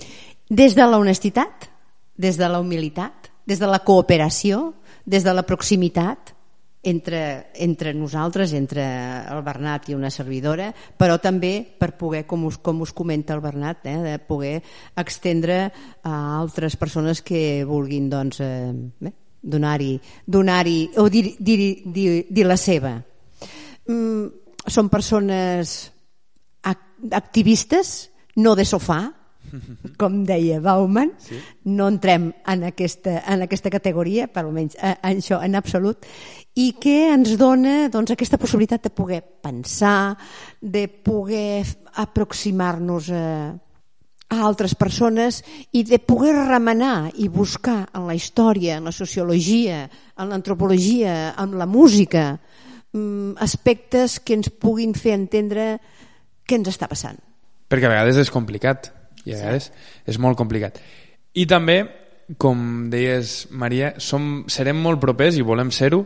Des 0.48 0.74
de 0.74 0.87
la 0.88 0.98
honestitat, 0.98 1.68
des 2.16 2.37
de 2.40 2.48
la 2.51 2.61
humilitat, 2.61 3.17
des 3.48 3.61
de 3.61 3.68
la 3.70 3.80
cooperació, 3.80 4.74
des 5.08 5.24
de 5.24 5.32
la 5.32 5.46
proximitat 5.48 6.34
entre, 6.82 7.50
entre 7.54 7.92
nosaltres, 7.94 8.52
entre 8.52 8.84
el 9.26 9.40
Bernat 9.42 9.88
i 9.88 9.96
una 9.96 10.12
servidora, 10.14 10.68
però 10.72 11.18
també 11.20 11.62
per 11.64 11.94
poder, 11.98 12.24
com 12.28 12.44
us, 12.48 12.58
com 12.62 12.84
us 12.84 12.92
comenta 12.92 13.34
el 13.34 13.42
Bernat, 13.44 13.87
eh, 13.88 13.96
de 14.04 14.18
poder 14.20 14.61
extendre 14.96 15.72
a 16.04 16.14
altres 16.38 16.76
persones 16.76 17.22
que 17.22 17.64
vulguin 17.66 18.08
doncs, 18.12 18.40
eh, 18.40 19.12
donar-hi 19.42 19.98
donar, 20.26 20.66
o 20.96 21.08
dir, 21.08 21.37
dir, 21.38 21.82
dir, 21.84 22.26
dir 22.28 22.46
la 22.46 22.56
seva. 22.56 22.98
Mm, 23.88 24.26
són 24.68 24.88
persones 24.92 25.92
activistes, 27.11 28.11
no 28.36 28.55
de 28.55 28.64
sofà, 28.66 29.18
com 30.01 30.22
deia 30.28 30.61
Bauman, 30.64 31.12
sí? 31.22 31.38
no 31.70 31.88
entrem 31.90 32.32
en 32.46 32.66
aquesta, 32.68 33.20
en 33.26 33.44
aquesta 33.46 33.72
categoria, 33.72 34.28
per 34.28 34.44
almenys 34.44 34.76
en 34.80 35.18
això 35.18 35.40
en 35.44 35.57
absolut, 35.59 36.07
i 36.59 36.72
que 36.80 37.12
ens 37.12 37.36
dona 37.38 37.86
doncs, 37.92 38.12
aquesta 38.14 38.38
possibilitat 38.40 38.88
de 38.88 38.90
poder 38.94 39.22
pensar, 39.42 40.16
de 40.61 40.88
poder 40.88 41.62
aproximar-nos 42.03 43.11
a, 43.14 43.24
a 44.28 44.40
altres 44.44 44.74
persones 44.74 45.40
i 45.72 45.84
de 45.86 46.01
poder 46.03 46.34
remenar 46.49 47.12
i 47.16 47.28
buscar 47.32 47.86
en 47.94 48.09
la 48.09 48.16
història, 48.18 48.78
en 48.78 48.90
la 48.90 48.92
sociologia, 48.92 49.84
en 50.18 50.34
l'antropologia, 50.34 51.34
en 51.38 51.57
la 51.59 51.66
música, 51.66 52.40
mm, 52.92 53.38
aspectes 53.38 54.18
que 54.20 54.34
ens 54.34 54.51
puguin 54.51 54.94
fer 54.99 55.14
entendre 55.14 55.78
què 56.44 56.59
ens 56.59 56.74
està 56.74 56.88
passant. 56.90 57.18
Perquè 57.68 57.86
a 57.86 57.92
vegades 57.92 58.18
és 58.18 58.32
complicat, 58.32 58.90
i 59.29 59.37
a 59.37 59.43
vegades 59.43 59.68
sí. 59.68 59.85
és 60.14 60.18
molt 60.22 60.39
complicat. 60.41 60.81
I 61.39 61.45
també, 61.49 61.83
com 62.41 62.89
deies, 62.93 63.45
Maria, 63.51 63.93
som, 64.03 64.49
serem 64.51 64.81
molt 64.83 65.01
propers 65.03 65.39
i 65.39 65.45
volem 65.47 65.70
ser-ho, 65.74 66.03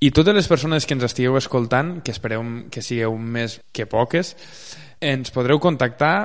i 0.00 0.10
totes 0.12 0.36
les 0.36 0.48
persones 0.48 0.84
que 0.84 0.92
ens 0.96 1.06
estigueu 1.06 1.38
escoltant, 1.38 2.00
que 2.04 2.12
espereu 2.12 2.42
que 2.72 2.82
sigueu 2.84 3.14
més 3.16 3.60
que 3.72 3.86
poques, 3.88 4.34
ens 5.00 5.32
podreu 5.32 5.60
contactar 5.62 6.16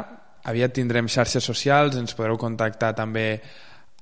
aviat 0.44 0.74
tindrem 0.74 1.08
xarxes 1.12 1.46
socials, 1.46 1.96
ens 1.96 2.16
podreu 2.18 2.40
contactar 2.42 2.94
també 2.98 3.42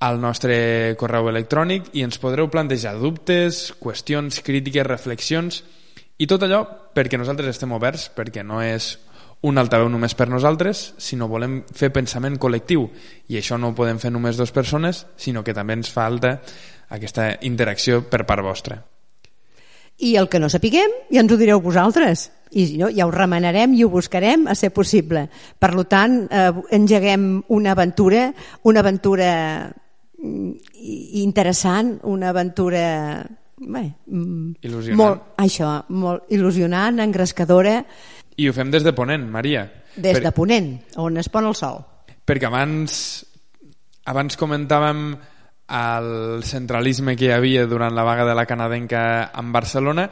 al 0.00 0.16
nostre 0.20 0.96
correu 0.98 1.28
electrònic 1.28 1.90
i 1.92 2.04
ens 2.06 2.16
podreu 2.18 2.48
plantejar 2.48 2.96
dubtes, 2.96 3.68
qüestions, 3.82 4.40
crítiques, 4.42 4.86
reflexions 4.86 5.60
i 6.20 6.28
tot 6.28 6.42
allò 6.46 6.62
perquè 6.96 7.20
nosaltres 7.20 7.52
estem 7.52 7.72
oberts, 7.76 8.08
perquè 8.16 8.42
no 8.44 8.62
és 8.64 8.94
un 9.42 9.58
altaveu 9.58 9.88
només 9.88 10.14
per 10.14 10.28
nosaltres, 10.28 10.90
sinó 11.00 11.28
volem 11.28 11.62
fer 11.72 11.88
pensament 11.94 12.36
col·lectiu 12.40 12.84
i 13.32 13.38
això 13.40 13.56
no 13.58 13.70
ho 13.70 13.76
podem 13.76 13.98
fer 14.02 14.12
només 14.12 14.36
dues 14.36 14.52
persones, 14.52 15.06
sinó 15.16 15.44
que 15.44 15.56
també 15.56 15.78
ens 15.78 15.92
falta 15.92 16.36
aquesta 16.90 17.32
interacció 17.46 18.02
per 18.10 18.26
part 18.28 18.44
vostra. 18.44 18.82
I 20.00 20.14
el 20.16 20.28
que 20.32 20.40
no 20.40 20.48
sapiguem 20.48 20.92
ja 21.12 21.22
ens 21.22 21.32
ho 21.32 21.38
direu 21.40 21.60
vosaltres 21.60 22.28
i 22.56 22.66
no, 22.80 22.88
ja 22.92 23.06
ho 23.06 23.12
remenarem 23.14 23.74
i 23.76 23.84
ho 23.84 23.90
buscarem 23.92 24.46
a 24.50 24.56
ser 24.58 24.72
possible. 24.74 25.28
Per 25.58 25.70
tant, 25.88 26.24
eh, 26.30 26.50
engeguem 26.76 27.42
una 27.48 27.72
aventura, 27.72 28.30
una 28.64 28.80
aventura 28.80 29.32
mm, 30.18 30.50
interessant, 31.22 31.98
una 32.02 32.30
aventura 32.30 32.86
bé, 33.60 33.84
mm, 34.06 34.96
molt, 34.96 35.34
això, 35.38 35.84
molt 35.88 36.32
il·lusionant, 36.32 37.00
engrescadora. 37.04 37.84
I 38.36 38.48
ho 38.48 38.54
fem 38.56 38.70
des 38.70 38.86
de 38.86 38.94
Ponent, 38.96 39.26
Maria. 39.30 39.64
Des 39.96 40.18
per... 40.18 40.24
de 40.28 40.32
Ponent, 40.36 40.72
on 41.02 41.18
es 41.20 41.28
pon 41.28 41.48
el 41.48 41.56
sol. 41.58 41.82
Perquè 42.26 42.46
abans, 42.46 42.94
abans 44.06 44.38
comentàvem 44.38 45.14
el 45.70 46.42
centralisme 46.46 47.16
que 47.16 47.28
hi 47.28 47.34
havia 47.34 47.66
durant 47.70 47.94
la 47.94 48.04
vaga 48.06 48.26
de 48.26 48.34
la 48.34 48.46
canadenca 48.46 49.02
en 49.38 49.52
Barcelona 49.54 50.08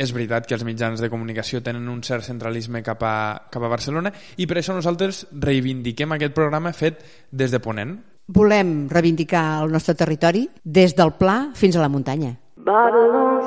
és 0.00 0.12
veritat 0.16 0.46
que 0.48 0.56
els 0.56 0.64
mitjans 0.64 1.00
de 1.02 1.10
comunicació 1.12 1.60
tenen 1.62 1.88
un 1.92 2.02
cert 2.06 2.24
centralisme 2.24 2.82
cap 2.86 3.02
a, 3.04 3.16
cap 3.52 3.62
a 3.62 3.70
Barcelona 3.70 4.12
i 4.40 4.46
per 4.48 4.60
això 4.60 4.74
nosaltres 4.76 5.26
reivindiquem 5.30 6.16
aquest 6.16 6.34
programa 6.36 6.72
fet 6.72 7.04
des 7.30 7.52
de 7.52 7.60
Ponent. 7.60 7.98
Volem 8.30 8.88
reivindicar 8.88 9.62
el 9.64 9.72
nostre 9.74 9.96
territori 9.98 10.48
des 10.64 10.94
del 10.96 11.12
pla 11.18 11.50
fins 11.54 11.76
a 11.76 11.84
la 11.84 11.90
muntanya. 11.92 12.36
Babylon 12.56 13.40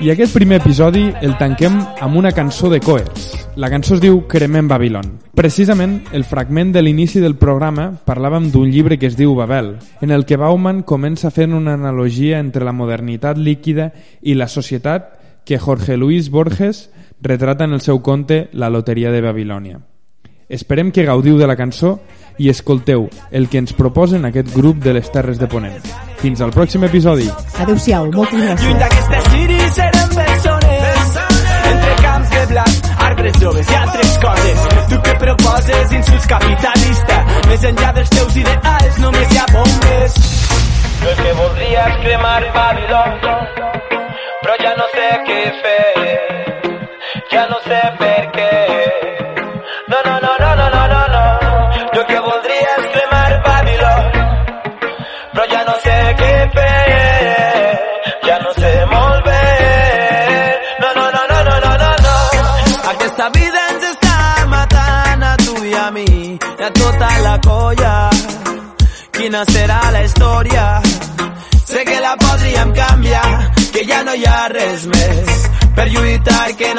I 0.00 0.12
aquest 0.12 0.30
primer 0.30 0.60
episodi 0.60 1.08
el 1.26 1.32
tanquem 1.40 1.74
amb 2.00 2.16
una 2.16 2.30
cançó 2.30 2.68
de 2.70 2.78
Coers. 2.78 3.32
La 3.58 3.66
cançó 3.68 3.96
es 3.96 4.00
diu 4.00 4.20
Cremem 4.30 4.68
Babilon. 4.70 5.08
Precisament, 5.34 5.96
el 6.14 6.22
fragment 6.22 6.70
de 6.72 6.84
l'inici 6.84 7.18
del 7.18 7.34
programa 7.34 7.88
parlàvem 8.06 8.46
d'un 8.54 8.70
llibre 8.70 8.96
que 8.96 9.10
es 9.10 9.16
diu 9.18 9.34
Babel, 9.34 9.72
en 10.00 10.14
el 10.14 10.22
que 10.24 10.38
Bauman 10.38 10.84
comença 10.86 11.32
fent 11.34 11.52
una 11.52 11.74
analogia 11.74 12.38
entre 12.38 12.62
la 12.64 12.72
modernitat 12.72 13.42
líquida 13.42 13.90
i 14.22 14.38
la 14.38 14.46
societat 14.46 15.10
que 15.44 15.58
Jorge 15.58 15.96
Luis 15.96 16.30
Borges 16.30 16.90
retrata 17.20 17.66
en 17.66 17.74
el 17.74 17.82
seu 17.82 17.98
conte 17.98 18.46
La 18.52 18.70
loteria 18.70 19.10
de 19.10 19.20
Babilònia. 19.20 19.82
Esperem 20.48 20.92
que 20.94 21.04
gaudiu 21.04 21.36
de 21.36 21.50
la 21.50 21.58
cançó 21.58 21.98
i 22.38 22.48
escolteu 22.50 23.08
el 23.30 23.48
que 23.48 23.58
ens 23.62 23.74
proposen 23.76 24.24
aquest 24.28 24.54
grup 24.54 24.82
de 24.84 24.94
les 24.98 25.10
Terres 25.12 25.38
de 25.38 25.48
Ponent. 25.50 25.82
Fins 26.18 26.40
al 26.42 26.54
pròxim 26.54 26.86
episodi. 26.88 27.28
Adéu-siau, 27.62 28.10
moltes 28.14 28.42
gràcies 28.42 29.74
serem 29.78 30.08
persones 30.14 31.18
entre 31.68 31.94
camps 32.02 32.30
de 32.30 32.46
blat, 32.52 32.90
arbres 33.08 33.40
joves 33.42 33.70
i 33.70 33.78
altres 33.78 34.18
coses. 34.24 34.66
Tu 34.88 35.00
que 35.04 35.14
proposes 35.24 35.92
insults 35.98 36.26
capitalista, 36.26 36.77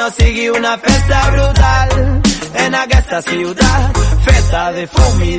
no 0.00 0.10
sigui 0.10 0.48
una 0.48 0.78
festa 0.78 1.30
brutal 1.30 2.22
en 2.54 2.74
aquesta 2.74 3.22
ciutat 3.22 3.98
feta 4.24 4.72
de 4.72 4.86
fum 4.86 5.22
i. 5.22 5.38